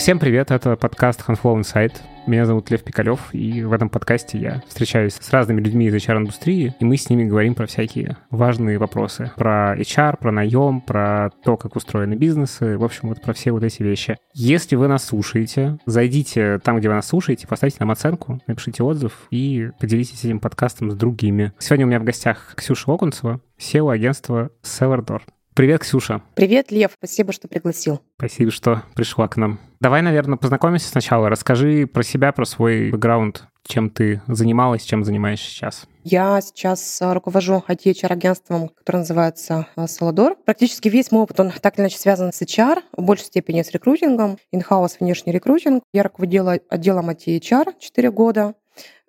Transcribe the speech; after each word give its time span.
Всем 0.00 0.18
привет, 0.18 0.50
это 0.50 0.76
подкаст 0.76 1.22
Handflow 1.28 1.60
Insight. 1.60 1.92
Меня 2.26 2.46
зовут 2.46 2.70
Лев 2.70 2.82
Пикалев, 2.82 3.34
и 3.34 3.62
в 3.64 3.70
этом 3.74 3.90
подкасте 3.90 4.38
я 4.38 4.62
встречаюсь 4.66 5.12
с 5.12 5.30
разными 5.30 5.60
людьми 5.60 5.88
из 5.88 5.94
HR-индустрии, 5.94 6.74
и 6.80 6.84
мы 6.86 6.96
с 6.96 7.10
ними 7.10 7.24
говорим 7.24 7.54
про 7.54 7.66
всякие 7.66 8.16
важные 8.30 8.78
вопросы. 8.78 9.30
Про 9.36 9.76
HR, 9.78 10.16
про 10.16 10.32
наем, 10.32 10.80
про 10.80 11.28
то, 11.44 11.58
как 11.58 11.76
устроены 11.76 12.14
бизнесы, 12.14 12.78
в 12.78 12.82
общем, 12.82 13.10
вот 13.10 13.20
про 13.20 13.34
все 13.34 13.52
вот 13.52 13.62
эти 13.62 13.82
вещи. 13.82 14.16
Если 14.32 14.74
вы 14.74 14.88
нас 14.88 15.04
слушаете, 15.04 15.76
зайдите 15.84 16.60
там, 16.60 16.78
где 16.78 16.88
вы 16.88 16.94
нас 16.94 17.06
слушаете, 17.06 17.46
поставьте 17.46 17.76
нам 17.80 17.90
оценку, 17.90 18.40
напишите 18.46 18.82
отзыв 18.82 19.26
и 19.30 19.68
поделитесь 19.78 20.24
этим 20.24 20.40
подкастом 20.40 20.90
с 20.90 20.94
другими. 20.94 21.52
Сегодня 21.58 21.84
у 21.84 21.88
меня 21.90 22.00
в 22.00 22.04
гостях 22.04 22.54
Ксюша 22.56 22.90
Окунцева, 22.90 23.42
SEO 23.58 23.92
агентства 23.92 24.50
Seller 24.62 25.20
Привет, 25.52 25.82
Ксюша. 25.82 26.22
Привет, 26.36 26.70
Лев. 26.70 26.92
Спасибо, 26.96 27.34
что 27.34 27.48
пригласил. 27.48 28.00
Спасибо, 28.16 28.50
что 28.50 28.82
пришла 28.94 29.28
к 29.28 29.36
нам. 29.36 29.60
Давай, 29.80 30.02
наверное, 30.02 30.36
познакомимся 30.36 30.88
сначала. 30.88 31.30
Расскажи 31.30 31.86
про 31.86 32.02
себя, 32.02 32.32
про 32.32 32.44
свой 32.44 32.90
бэкграунд, 32.90 33.44
чем 33.66 33.88
ты 33.88 34.20
занималась, 34.26 34.82
чем 34.84 35.04
занимаешься 35.04 35.48
сейчас. 35.50 35.86
Я 36.04 36.40
сейчас 36.42 37.00
э, 37.00 37.12
руковожу 37.12 37.62
IT-HR-агентством, 37.66 38.68
которое 38.68 38.98
называется 38.98 39.66
Солодор. 39.86 40.32
Э, 40.32 40.34
Практически 40.44 40.88
весь 40.88 41.10
мой 41.10 41.22
опыт, 41.22 41.40
он 41.40 41.50
так 41.50 41.76
или 41.76 41.82
иначе 41.82 41.98
связан 41.98 42.32
с 42.32 42.42
HR, 42.42 42.82
в 42.94 43.02
большей 43.02 43.26
степени 43.26 43.62
с 43.62 43.70
рекрутингом, 43.70 44.36
in-house 44.54 44.96
внешний 45.00 45.32
рекрутинг. 45.32 45.82
Я 45.92 46.02
руководила 46.02 46.58
отделом 46.68 47.08
IT-HR 47.10 47.74
4 47.78 48.10
года. 48.10 48.54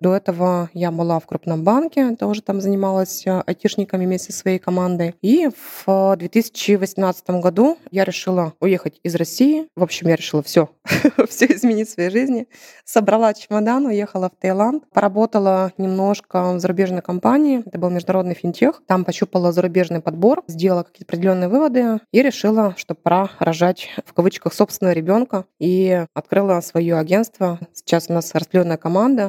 До 0.02 0.16
этого 0.16 0.68
я 0.74 0.90
была 0.90 1.20
в 1.20 1.26
крупном 1.26 1.62
банке, 1.62 2.16
тоже 2.16 2.42
там 2.42 2.60
занималась 2.60 3.24
э, 3.24 3.40
айтишниками 3.46 4.04
вместе 4.04 4.32
со 4.32 4.40
своей 4.40 4.58
командой. 4.58 5.14
И 5.22 5.48
в 5.86 6.16
2018 6.16 7.30
году 7.30 7.78
я 7.92 8.02
решила 8.02 8.52
уехать 8.58 8.98
из 9.04 9.14
России. 9.14 9.68
В 9.76 9.82
общем, 9.84 10.08
я 10.08 10.16
решила 10.16 10.42
все, 10.42 10.70
все 11.28 11.46
изменить 11.46 11.88
в 11.88 11.92
своей 11.92 12.10
жизни. 12.10 12.48
Собрала 12.84 13.32
чемодан, 13.32 13.86
уехала 13.86 14.28
в 14.28 14.40
Таиланд, 14.40 14.90
поработала 14.90 15.72
немножко 15.78 16.52
в 16.54 16.58
зарубежной 16.58 17.00
компании. 17.00 17.62
Это 17.64 17.78
был 17.78 17.90
международный 17.90 18.34
финтех. 18.34 18.82
Там 18.88 19.04
пощупала 19.04 19.52
зарубежный 19.52 20.00
подбор, 20.00 20.42
сделала 20.48 20.82
какие-то 20.82 21.04
определенные 21.12 21.48
выводы 21.48 22.00
и 22.10 22.22
решила, 22.22 22.74
что 22.76 22.96
пора 22.96 23.30
рожать 23.38 23.88
в 24.04 24.12
кавычках 24.14 24.52
собственного 24.52 24.94
ребенка 24.94 25.44
и 25.60 26.06
открыла 26.12 26.60
свое 26.60 26.98
агентство. 26.98 27.60
Сейчас 27.72 28.06
у 28.08 28.14
нас 28.14 28.34
распределенная 28.34 28.78
команда 28.78 29.28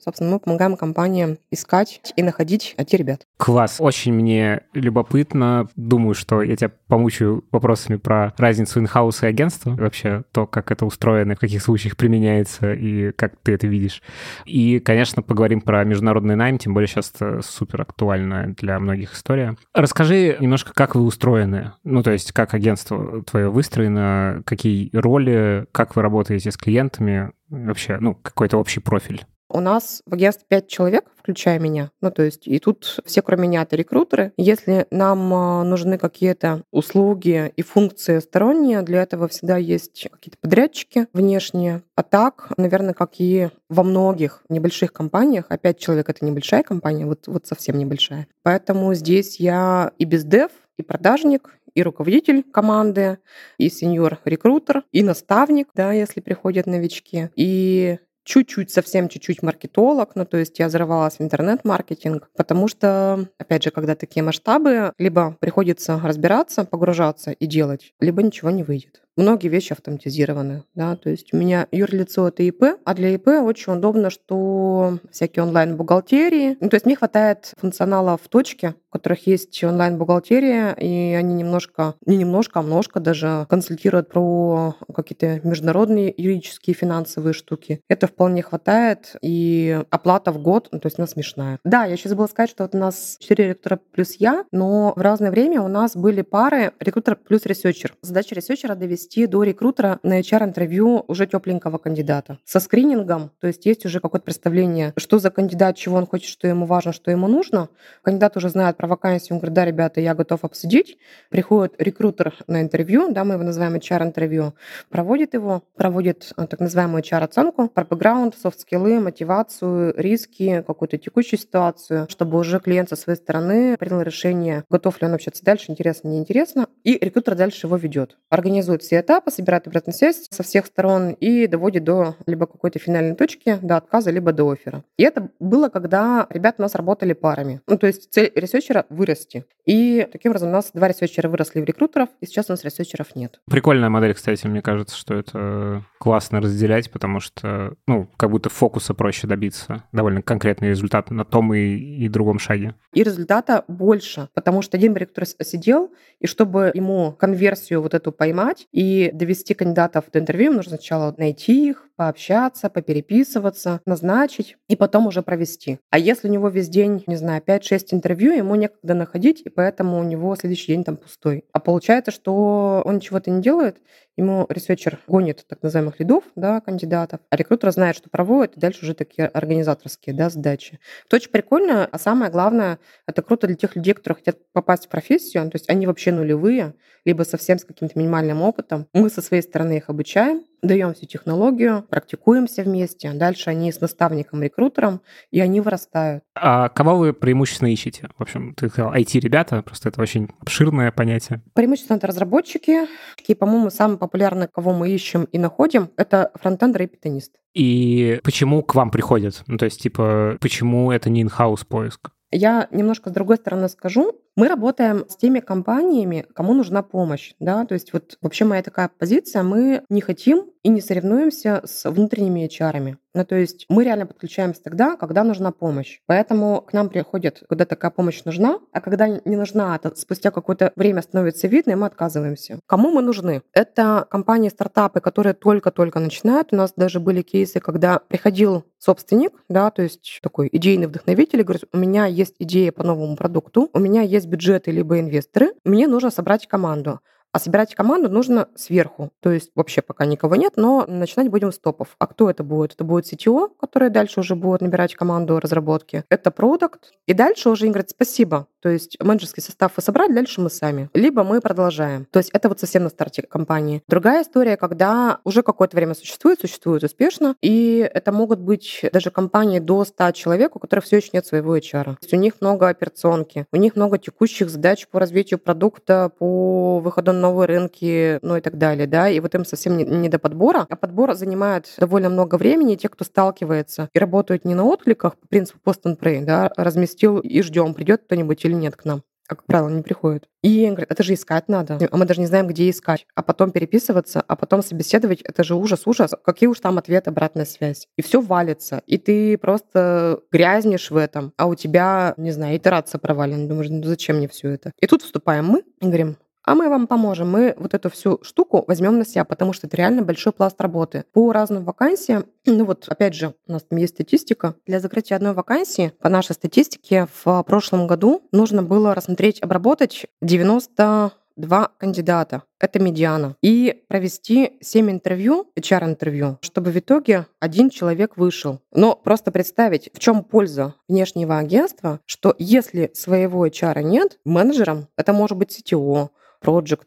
собственно, 0.00 0.30
мы 0.30 0.38
помогаем 0.38 0.76
компаниям 0.76 1.38
искать 1.50 2.00
и 2.14 2.22
находить 2.22 2.74
эти 2.76 2.96
ребят. 2.96 3.22
Класс. 3.36 3.76
Очень 3.78 4.12
мне 4.12 4.62
любопытно. 4.72 5.68
Думаю, 5.76 6.14
что 6.14 6.42
я 6.42 6.56
тебя 6.56 6.70
помучаю 6.88 7.44
вопросами 7.50 7.96
про 7.96 8.32
разницу 8.38 8.80
инхаус 8.80 9.22
и 9.22 9.26
агентства. 9.26 9.70
Вообще 9.70 10.24
то, 10.32 10.46
как 10.46 10.70
это 10.70 10.86
устроено, 10.86 11.34
в 11.34 11.40
каких 11.40 11.62
случаях 11.62 11.96
применяется 11.96 12.72
и 12.72 13.12
как 13.12 13.34
ты 13.42 13.52
это 13.52 13.66
видишь. 13.66 14.02
И, 14.44 14.78
конечно, 14.80 15.22
поговорим 15.22 15.60
про 15.60 15.84
международный 15.84 16.36
найм, 16.36 16.58
тем 16.58 16.74
более 16.74 16.88
сейчас 16.88 17.12
супер 17.42 17.82
актуальная 17.82 18.54
для 18.58 18.78
многих 18.78 19.14
история. 19.14 19.56
Расскажи 19.74 20.36
немножко, 20.40 20.72
как 20.74 20.94
вы 20.94 21.02
устроены. 21.02 21.72
Ну, 21.84 22.02
то 22.02 22.12
есть, 22.12 22.32
как 22.32 22.54
агентство 22.54 23.22
твое 23.24 23.50
выстроено, 23.50 24.42
какие 24.46 24.90
роли, 24.92 25.66
как 25.72 25.96
вы 25.96 26.02
работаете 26.02 26.50
с 26.50 26.56
клиентами, 26.56 27.32
вообще, 27.48 27.98
ну, 28.00 28.14
какой-то 28.14 28.58
общий 28.58 28.80
профиль. 28.80 29.24
У 29.56 29.60
нас 29.60 30.02
в 30.04 30.12
агентстве 30.12 30.44
пять 30.46 30.68
человек, 30.68 31.06
включая 31.16 31.58
меня. 31.58 31.90
Ну, 32.02 32.10
то 32.10 32.22
есть, 32.22 32.46
и 32.46 32.58
тут 32.58 32.98
все, 33.06 33.22
кроме 33.22 33.48
меня, 33.48 33.62
это 33.62 33.74
рекрутеры. 33.74 34.34
Если 34.36 34.86
нам 34.90 35.32
а, 35.32 35.64
нужны 35.64 35.96
какие-то 35.96 36.62
услуги 36.72 37.54
и 37.56 37.62
функции 37.62 38.18
сторонние, 38.18 38.82
для 38.82 39.00
этого 39.00 39.28
всегда 39.28 39.56
есть 39.56 40.08
какие-то 40.12 40.36
подрядчики 40.42 41.06
внешние. 41.14 41.82
А 41.94 42.02
так, 42.02 42.52
наверное, 42.58 42.92
как 42.92 43.12
и 43.16 43.48
во 43.70 43.82
многих 43.82 44.42
небольших 44.50 44.92
компаниях, 44.92 45.46
а 45.48 45.56
пять 45.56 45.78
человек— 45.78 46.06
это 46.10 46.22
небольшая 46.22 46.62
компания, 46.62 47.06
вот, 47.06 47.26
вот 47.26 47.46
совсем 47.46 47.78
небольшая. 47.78 48.26
Поэтому 48.42 48.92
здесь 48.92 49.40
я 49.40 49.92
и 49.96 50.04
без 50.04 50.26
дев, 50.26 50.50
и 50.76 50.82
продажник, 50.82 51.58
и 51.74 51.82
руководитель 51.82 52.42
команды, 52.42 53.20
и 53.56 53.70
сеньор-рекрутер, 53.70 54.84
и 54.92 55.02
наставник, 55.02 55.68
да, 55.74 55.92
если 55.92 56.20
приходят 56.20 56.66
новички, 56.66 57.30
и 57.36 57.98
чуть-чуть, 58.26 58.70
совсем 58.70 59.08
чуть-чуть 59.08 59.42
маркетолог, 59.42 60.16
ну, 60.16 60.26
то 60.26 60.36
есть 60.36 60.58
я 60.58 60.66
ворвалась 60.66 61.18
в 61.18 61.22
интернет-маркетинг, 61.22 62.28
потому 62.36 62.68
что, 62.68 63.26
опять 63.38 63.62
же, 63.62 63.70
когда 63.70 63.94
такие 63.94 64.22
масштабы, 64.22 64.92
либо 64.98 65.36
приходится 65.40 65.98
разбираться, 66.02 66.64
погружаться 66.64 67.30
и 67.30 67.46
делать, 67.46 67.94
либо 68.00 68.22
ничего 68.22 68.50
не 68.50 68.64
выйдет 68.64 69.05
многие 69.16 69.48
вещи 69.48 69.72
автоматизированы. 69.72 70.64
Да? 70.74 70.96
То 70.96 71.10
есть 71.10 71.32
у 71.32 71.36
меня 71.36 71.66
юрлицо— 71.72 72.28
это 72.28 72.42
ИП, 72.42 72.64
а 72.84 72.94
для 72.94 73.14
ИП 73.14 73.28
очень 73.28 73.72
удобно, 73.72 74.10
что 74.10 74.98
всякие 75.10 75.44
онлайн-бухгалтерии. 75.44 76.56
Ну, 76.60 76.68
то 76.68 76.76
есть 76.76 76.86
мне 76.86 76.96
хватает 76.96 77.52
функционала 77.58 78.16
в 78.16 78.28
Точке, 78.28 78.74
у 78.90 78.98
которых 78.98 79.26
есть 79.26 79.62
онлайн-бухгалтерия, 79.62 80.72
и 80.72 81.14
они 81.14 81.34
немножко, 81.34 81.94
не 82.04 82.16
немножко, 82.16 82.60
а 82.60 82.62
множко 82.62 83.00
даже 83.00 83.46
консультируют 83.48 84.08
про 84.08 84.76
какие-то 84.94 85.40
международные 85.46 86.12
юридические 86.16 86.74
финансовые 86.74 87.34
штуки. 87.34 87.80
Это 87.88 88.06
вполне 88.06 88.42
хватает, 88.42 89.16
и 89.22 89.82
оплата 89.90 90.32
в 90.32 90.40
год, 90.40 90.68
ну, 90.72 90.80
то 90.80 90.86
есть 90.86 90.98
она 90.98 91.06
смешная. 91.06 91.58
Да, 91.64 91.84
я 91.84 91.96
сейчас 91.96 92.10
забыла 92.10 92.26
сказать, 92.26 92.50
что 92.50 92.64
вот 92.64 92.74
у 92.74 92.78
нас 92.78 93.16
4 93.20 93.48
рекрутера 93.48 93.80
плюс 93.92 94.14
я, 94.18 94.44
но 94.52 94.92
в 94.96 95.00
разное 95.00 95.30
время 95.30 95.62
у 95.62 95.68
нас 95.68 95.96
были 95.96 96.22
пары 96.22 96.72
рекрутер 96.80 97.16
плюс 97.16 97.44
ресерчер. 97.46 97.94
Задача 98.02 98.34
ресерчера— 98.34 98.74
довести 98.76 99.05
довести 99.06 99.26
до 99.26 99.42
рекрутера 99.44 99.98
на 100.02 100.20
HR-интервью 100.20 101.04
уже 101.06 101.26
тепленького 101.26 101.78
кандидата. 101.78 102.38
Со 102.44 102.60
скринингом, 102.60 103.30
то 103.40 103.46
есть 103.46 103.64
есть 103.66 103.86
уже 103.86 104.00
какое-то 104.00 104.24
представление, 104.24 104.92
что 104.96 105.18
за 105.18 105.30
кандидат, 105.30 105.76
чего 105.76 105.96
он 105.96 106.06
хочет, 106.06 106.28
что 106.28 106.48
ему 106.48 106.66
важно, 106.66 106.92
что 106.92 107.10
ему 107.10 107.28
нужно. 107.28 107.68
Кандидат 108.02 108.36
уже 108.36 108.48
знает 108.48 108.76
про 108.76 108.88
вакансию, 108.88 109.36
он 109.36 109.38
говорит, 109.38 109.54
да, 109.54 109.64
ребята, 109.64 110.00
я 110.00 110.14
готов 110.14 110.44
обсудить. 110.44 110.98
Приходит 111.30 111.74
рекрутер 111.78 112.34
на 112.48 112.60
интервью, 112.60 113.12
да, 113.12 113.24
мы 113.24 113.34
его 113.34 113.44
называем 113.44 113.76
HR-интервью, 113.76 114.54
проводит 114.90 115.34
его, 115.34 115.62
проводит 115.76 116.32
э, 116.36 116.46
так 116.46 116.60
называемую 116.60 117.02
HR-оценку 117.02 117.68
про 117.68 117.84
бэкграунд, 117.84 118.34
софт-скиллы, 118.36 119.00
мотивацию, 119.00 119.94
риски, 119.96 120.64
какую-то 120.66 120.98
текущую 120.98 121.38
ситуацию, 121.38 122.06
чтобы 122.08 122.38
уже 122.38 122.58
клиент 122.58 122.88
со 122.88 122.96
своей 122.96 123.18
стороны 123.18 123.76
принял 123.78 124.00
решение, 124.00 124.64
готов 124.68 125.00
ли 125.00 125.06
он 125.06 125.14
общаться 125.14 125.44
дальше, 125.44 125.70
интересно, 125.70 126.08
неинтересно, 126.08 126.66
и 126.82 126.98
рекрутер 127.00 127.34
дальше 127.34 127.66
его 127.66 127.76
ведет. 127.76 128.16
Организует 128.30 128.82
все 128.82 128.95
этапы, 129.00 129.30
собирает 129.30 129.66
обратную 129.66 129.94
связь 129.94 130.26
со 130.30 130.42
всех 130.42 130.66
сторон 130.66 131.12
и 131.12 131.46
доводит 131.46 131.84
до 131.84 132.16
либо 132.26 132.46
какой-то 132.46 132.78
финальной 132.78 133.14
точки, 133.14 133.58
до 133.62 133.76
отказа, 133.76 134.10
либо 134.10 134.32
до 134.32 134.50
оффера. 134.50 134.84
И 134.96 135.02
это 135.02 135.30
было, 135.40 135.68
когда 135.68 136.26
ребята 136.30 136.56
у 136.58 136.62
нас 136.62 136.74
работали 136.74 137.12
парами. 137.12 137.60
Ну, 137.66 137.78
то 137.78 137.86
есть 137.86 138.12
цель 138.12 138.32
ресерчера— 138.34 138.86
вырасти. 138.88 139.44
И 139.64 140.06
таким 140.12 140.30
образом 140.30 140.50
у 140.50 140.52
нас 140.52 140.70
два 140.72 140.88
ресерчера 140.88 141.28
выросли 141.28 141.60
в 141.60 141.64
рекрутеров, 141.64 142.08
и 142.20 142.26
сейчас 142.26 142.48
у 142.48 142.52
нас 142.52 142.64
ресерчеров 142.64 143.16
нет. 143.16 143.40
Прикольная 143.50 143.88
модель, 143.88 144.14
кстати, 144.14 144.46
мне 144.46 144.62
кажется, 144.62 144.96
что 144.96 145.14
это 145.14 145.84
классно 145.98 146.40
разделять, 146.40 146.90
потому 146.90 147.20
что, 147.20 147.74
ну, 147.86 148.08
как 148.16 148.30
будто 148.30 148.48
фокуса 148.48 148.94
проще 148.94 149.26
добиться. 149.26 149.82
Довольно 149.92 150.22
конкретный 150.22 150.68
результат 150.68 151.10
на 151.10 151.24
том 151.24 151.52
и, 151.52 151.76
и 151.76 152.08
другом 152.08 152.38
шаге. 152.38 152.74
И 152.92 153.02
результата 153.02 153.64
больше, 153.68 154.28
потому 154.34 154.62
что 154.62 154.76
один 154.76 154.94
рекрутер 154.94 155.26
сидел, 155.44 155.92
и 156.20 156.26
чтобы 156.26 156.70
ему 156.72 157.12
конверсию 157.12 157.82
вот 157.82 157.94
эту 157.94 158.12
поймать 158.12 158.68
и 158.72 158.85
и 158.86 159.10
довести 159.12 159.54
кандидатов 159.54 160.04
до 160.12 160.20
интервью, 160.20 160.52
нужно 160.52 160.76
сначала 160.76 161.14
найти 161.18 161.70
их, 161.70 161.88
пообщаться, 161.96 162.68
попереписываться, 162.68 163.80
назначить 163.86 164.56
и 164.68 164.76
потом 164.76 165.06
уже 165.06 165.22
провести. 165.22 165.78
А 165.90 165.98
если 165.98 166.28
у 166.28 166.30
него 166.30 166.48
весь 166.48 166.68
день, 166.68 167.02
не 167.06 167.16
знаю, 167.16 167.42
5-6 167.44 167.86
интервью, 167.92 168.32
ему 168.32 168.54
некогда 168.54 168.94
находить, 168.94 169.42
и 169.44 169.48
поэтому 169.48 169.98
у 169.98 170.04
него 170.04 170.36
следующий 170.36 170.72
день 170.72 170.84
там 170.84 170.96
пустой. 170.98 171.44
А 171.52 171.58
получается, 171.58 172.10
что 172.10 172.82
он 172.84 173.00
чего-то 173.00 173.30
не 173.30 173.42
делает, 173.42 173.78
ему 174.16 174.46
ресерчер 174.48 174.98
гонит 175.06 175.44
так 175.48 175.62
называемых 175.62 176.00
лидов, 176.00 176.24
да, 176.34 176.60
кандидатов, 176.60 177.20
а 177.30 177.36
рекрутер 177.36 177.70
знает, 177.70 177.96
что 177.96 178.10
проводит, 178.10 178.56
и 178.56 178.60
дальше 178.60 178.84
уже 178.84 178.94
такие 178.94 179.28
организаторские, 179.28 180.14
да, 180.14 180.30
задачи. 180.30 180.78
Это 181.06 181.16
очень 181.16 181.30
прикольно, 181.30 181.86
а 181.90 181.98
самое 181.98 182.30
главное, 182.30 182.78
это 183.06 183.22
круто 183.22 183.46
для 183.46 183.56
тех 183.56 183.76
людей, 183.76 183.94
которые 183.94 184.16
хотят 184.16 184.38
попасть 184.52 184.86
в 184.86 184.88
профессию, 184.88 185.44
то 185.50 185.56
есть 185.56 185.68
они 185.68 185.86
вообще 185.86 186.12
нулевые, 186.12 186.74
либо 187.04 187.22
совсем 187.22 187.58
с 187.58 187.64
каким-то 187.64 187.98
минимальным 187.98 188.42
опытом. 188.42 188.88
Мы 188.92 189.10
со 189.10 189.22
своей 189.22 189.42
стороны 189.42 189.76
их 189.76 189.88
обучаем, 189.88 190.44
даем 190.62 190.94
всю 190.94 191.06
технологию, 191.06 191.84
практикуемся 191.88 192.62
вместе, 192.62 193.12
дальше 193.12 193.50
они 193.50 193.72
с 193.72 193.80
наставником-рекрутером, 193.80 195.00
и 195.30 195.40
они 195.40 195.60
вырастают. 195.60 196.24
А 196.34 196.68
кого 196.68 196.96
вы 196.96 197.12
преимущественно 197.12 197.72
ищете? 197.72 198.08
В 198.18 198.22
общем, 198.22 198.54
ты 198.54 198.68
сказал 198.68 198.94
IT-ребята, 198.94 199.62
просто 199.62 199.88
это 199.88 200.00
очень 200.00 200.28
обширное 200.40 200.90
понятие. 200.92 201.42
Преимущественно 201.54 201.96
это 201.96 202.06
разработчики. 202.06 202.86
И, 203.26 203.34
по-моему, 203.34 203.70
самые 203.70 203.98
популярные, 203.98 204.48
кого 204.48 204.72
мы 204.72 204.90
ищем 204.90 205.24
и 205.24 205.38
находим, 205.38 205.90
это 205.96 206.30
фронтендер 206.34 206.82
и 206.82 206.86
питонист. 206.86 207.32
И 207.54 208.20
почему 208.22 208.62
к 208.62 208.74
вам 208.74 208.90
приходят? 208.90 209.42
Ну, 209.46 209.56
то 209.56 209.64
есть, 209.64 209.80
типа, 209.80 210.36
почему 210.40 210.92
это 210.92 211.08
не 211.10 211.22
in-house 211.22 211.66
поиск? 211.66 212.10
Я 212.30 212.68
немножко 212.70 213.10
с 213.10 213.12
другой 213.12 213.36
стороны 213.36 213.68
скажу. 213.68 214.12
Мы 214.36 214.48
работаем 214.48 215.06
с 215.08 215.16
теми 215.16 215.40
компаниями, 215.40 216.26
кому 216.34 216.52
нужна 216.52 216.82
помощь. 216.82 217.32
Да? 217.40 217.64
То 217.64 217.72
есть 217.72 217.94
вот 217.94 218.18
вообще 218.20 218.44
моя 218.44 218.62
такая 218.62 218.90
позиция, 218.98 219.42
мы 219.42 219.82
не 219.88 220.02
хотим 220.02 220.50
и 220.62 220.68
не 220.68 220.80
соревнуемся 220.80 221.62
с 221.64 221.88
внутренними 221.88 222.46
HR. 222.46 222.96
Ну, 223.14 223.24
то 223.24 223.36
есть 223.36 223.64
мы 223.70 223.84
реально 223.84 224.04
подключаемся 224.04 224.62
тогда, 224.62 224.96
когда 224.96 225.24
нужна 225.24 225.52
помощь. 225.52 226.00
Поэтому 226.04 226.60
к 226.60 226.74
нам 226.74 226.90
приходит, 226.90 227.44
когда 227.48 227.64
такая 227.64 227.90
помощь 227.90 228.22
нужна, 228.24 228.58
а 228.72 228.80
когда 228.82 229.08
не 229.08 229.36
нужна, 229.36 229.78
то 229.78 229.94
спустя 229.94 230.30
какое-то 230.30 230.72
время 230.76 231.00
становится 231.00 231.46
видно, 231.46 231.70
и 231.70 231.74
мы 231.76 231.86
отказываемся. 231.86 232.58
Кому 232.66 232.90
мы 232.90 233.00
нужны? 233.00 233.42
Это 233.54 234.06
компании, 234.10 234.50
стартапы, 234.50 235.00
которые 235.00 235.32
только-только 235.32 235.98
начинают. 235.98 236.52
У 236.52 236.56
нас 236.56 236.74
даже 236.76 237.00
были 237.00 237.22
кейсы, 237.22 237.58
когда 237.60 238.00
приходил 238.00 238.64
собственник, 238.78 239.32
да, 239.48 239.70
то 239.70 239.82
есть 239.82 240.18
такой 240.22 240.48
идейный 240.52 240.86
вдохновитель, 240.86 241.40
и 241.40 241.42
говорит, 241.42 241.64
у 241.72 241.78
меня 241.78 242.06
есть 242.06 242.34
идея 242.38 242.70
по 242.70 242.84
новому 242.84 243.16
продукту, 243.16 243.70
у 243.72 243.78
меня 243.78 244.02
есть 244.02 244.25
бюджеты 244.26 244.70
либо 244.70 245.00
инвесторы, 245.00 245.52
мне 245.64 245.86
нужно 245.88 246.10
собрать 246.10 246.46
команду. 246.46 247.00
А 247.36 247.38
собирать 247.38 247.74
команду 247.74 248.08
нужно 248.08 248.48
сверху. 248.54 249.12
То 249.20 249.30
есть 249.30 249.50
вообще 249.54 249.82
пока 249.82 250.06
никого 250.06 250.36
нет, 250.36 250.54
но 250.56 250.86
начинать 250.88 251.28
будем 251.28 251.52
с 251.52 251.58
топов. 251.58 251.88
А 251.98 252.06
кто 252.06 252.30
это 252.30 252.42
будет? 252.42 252.72
Это 252.72 252.84
будет 252.84 253.12
CTO, 253.12 253.50
который 253.60 253.90
дальше 253.90 254.20
уже 254.20 254.34
будет 254.34 254.62
набирать 254.62 254.94
команду 254.94 255.38
разработки. 255.38 256.04
Это 256.08 256.30
продукт. 256.30 256.94
И 257.06 257.12
дальше 257.12 257.50
уже 257.50 257.66
им 257.66 257.72
говорят 257.72 257.90
спасибо. 257.90 258.46
То 258.66 258.70
есть 258.70 258.96
менеджерский 259.00 259.42
состав 259.42 259.72
вы 259.76 259.82
собрали, 259.82 260.12
дальше 260.12 260.40
мы 260.40 260.50
сами. 260.50 260.90
Либо 260.92 261.22
мы 261.24 261.40
продолжаем. 261.40 262.06
То 262.10 262.18
есть 262.18 262.30
это 262.32 262.48
вот 262.48 262.58
совсем 262.58 262.84
на 262.84 262.88
старте 262.88 263.22
компании. 263.22 263.82
Другая 263.86 264.22
история, 264.22 264.56
когда 264.56 265.20
уже 265.22 265.42
какое-то 265.42 265.76
время 265.76 265.94
существует, 265.94 266.40
существует 266.40 266.82
успешно, 266.82 267.36
и 267.42 267.88
это 267.94 268.10
могут 268.10 268.40
быть 268.40 268.84
даже 268.92 269.12
компании 269.12 269.60
до 269.60 269.84
100 269.84 270.10
человек, 270.12 270.56
у 270.56 270.58
которых 270.58 270.84
все 270.84 270.96
еще 270.96 271.10
нет 271.12 271.24
своего 271.24 271.56
HR. 271.56 271.84
То 271.84 271.98
есть 272.00 272.14
у 272.14 272.16
них 272.16 272.40
много 272.40 272.68
операционки, 272.68 273.46
у 273.52 273.56
них 273.56 273.76
много 273.76 273.98
текущих 273.98 274.50
задач 274.50 274.88
по 274.88 274.98
развитию 274.98 275.38
продукта, 275.38 276.10
по 276.18 276.80
выходу 276.80 277.12
на 277.12 277.25
новые 277.26 277.46
рынки, 277.46 278.18
ну 278.22 278.36
и 278.36 278.40
так 278.40 278.58
далее, 278.58 278.86
да, 278.86 279.08
и 279.08 279.20
вот 279.20 279.34
им 279.34 279.44
совсем 279.44 279.76
не, 279.76 279.84
не 279.84 280.08
до 280.08 280.18
подбора, 280.18 280.66
а 280.68 280.76
подбор 280.76 281.14
занимает 281.14 281.66
довольно 281.78 282.08
много 282.08 282.36
времени, 282.36 282.76
те, 282.76 282.88
кто 282.88 283.04
сталкивается 283.04 283.88
и 283.92 283.98
работают 283.98 284.44
не 284.44 284.54
на 284.54 284.64
откликах 284.64 285.16
по 285.16 285.26
принципу 285.26 285.58
post 285.64 285.82
and 285.84 285.98
pray, 285.98 286.24
да, 286.24 286.50
разместил 286.56 287.18
и 287.18 287.42
ждем, 287.42 287.74
придет 287.74 288.02
кто-нибудь 288.04 288.44
или 288.44 288.54
нет 288.54 288.76
к 288.76 288.84
нам 288.84 289.02
а, 289.28 289.34
как 289.34 289.44
правило, 289.44 289.68
не 289.68 289.82
приходит. 289.82 290.28
И 290.42 290.66
говорят, 290.68 290.90
это 290.90 291.02
же 291.02 291.14
искать 291.14 291.48
надо. 291.48 291.78
А 291.90 291.96
мы 291.96 292.04
даже 292.04 292.20
не 292.20 292.26
знаем, 292.26 292.46
где 292.46 292.70
искать. 292.70 293.06
А 293.16 293.22
потом 293.22 293.50
переписываться, 293.50 294.22
а 294.26 294.36
потом 294.36 294.62
собеседовать. 294.62 295.20
Это 295.22 295.42
же 295.42 295.56
ужас, 295.56 295.82
ужас. 295.86 296.12
Какие 296.24 296.48
уж 296.48 296.60
там 296.60 296.78
ответы, 296.78 297.10
обратная 297.10 297.44
связь. 297.44 297.88
И 297.96 298.02
все 298.02 298.20
валится. 298.20 298.82
И 298.86 298.98
ты 298.98 299.36
просто 299.36 300.20
грязнешь 300.30 300.90
в 300.92 300.96
этом, 300.96 301.32
а 301.36 301.46
у 301.46 301.56
тебя, 301.56 302.14
не 302.16 302.30
знаю, 302.30 302.56
итерация 302.56 303.00
провалена. 303.00 303.48
Думаешь, 303.48 303.68
ну 303.68 303.82
зачем 303.82 304.18
мне 304.18 304.28
все 304.28 304.50
это? 304.50 304.70
И 304.80 304.86
тут 304.86 305.02
вступаем 305.02 305.46
мы 305.46 305.64
и 305.80 305.86
говорим, 305.86 306.18
а 306.46 306.54
мы 306.54 306.70
вам 306.70 306.86
поможем. 306.86 307.30
Мы 307.30 307.54
вот 307.58 307.74
эту 307.74 307.90
всю 307.90 308.20
штуку 308.22 308.64
возьмем 308.66 308.98
на 308.98 309.04
себя, 309.04 309.24
потому 309.24 309.52
что 309.52 309.66
это 309.66 309.76
реально 309.76 310.02
большой 310.02 310.32
пласт 310.32 310.58
работы. 310.60 311.04
По 311.12 311.32
разным 311.32 311.64
вакансиям, 311.64 312.24
ну 312.46 312.64
вот 312.64 312.86
опять 312.88 313.14
же, 313.14 313.34
у 313.46 313.52
нас 313.52 313.64
там 313.64 313.78
есть 313.78 313.94
статистика. 313.94 314.54
Для 314.64 314.80
закрытия 314.80 315.16
одной 315.16 315.34
вакансии, 315.34 315.92
по 316.00 316.08
нашей 316.08 316.32
статистике, 316.32 317.08
в 317.24 317.42
прошлом 317.42 317.86
году 317.86 318.22
нужно 318.32 318.62
было 318.62 318.94
рассмотреть, 318.94 319.42
обработать 319.42 320.06
90 320.22 321.12
два 321.36 321.68
кандидата. 321.78 322.44
Это 322.58 322.78
медиана. 322.78 323.36
И 323.42 323.84
провести 323.88 324.52
7 324.62 324.90
интервью, 324.90 325.52
HR-интервью, 325.54 326.38
чтобы 326.40 326.70
в 326.70 326.78
итоге 326.78 327.26
один 327.40 327.68
человек 327.68 328.16
вышел. 328.16 328.60
Но 328.72 328.96
просто 328.96 329.30
представить, 329.30 329.90
в 329.92 329.98
чем 329.98 330.24
польза 330.24 330.74
внешнего 330.88 331.36
агентства, 331.36 332.00
что 332.06 332.34
если 332.38 332.90
своего 332.94 333.46
HR 333.46 333.82
нет, 333.82 334.18
менеджером 334.24 334.88
это 334.96 335.12
может 335.12 335.36
быть 335.36 335.60
CTO, 335.60 336.08
project, 336.42 336.86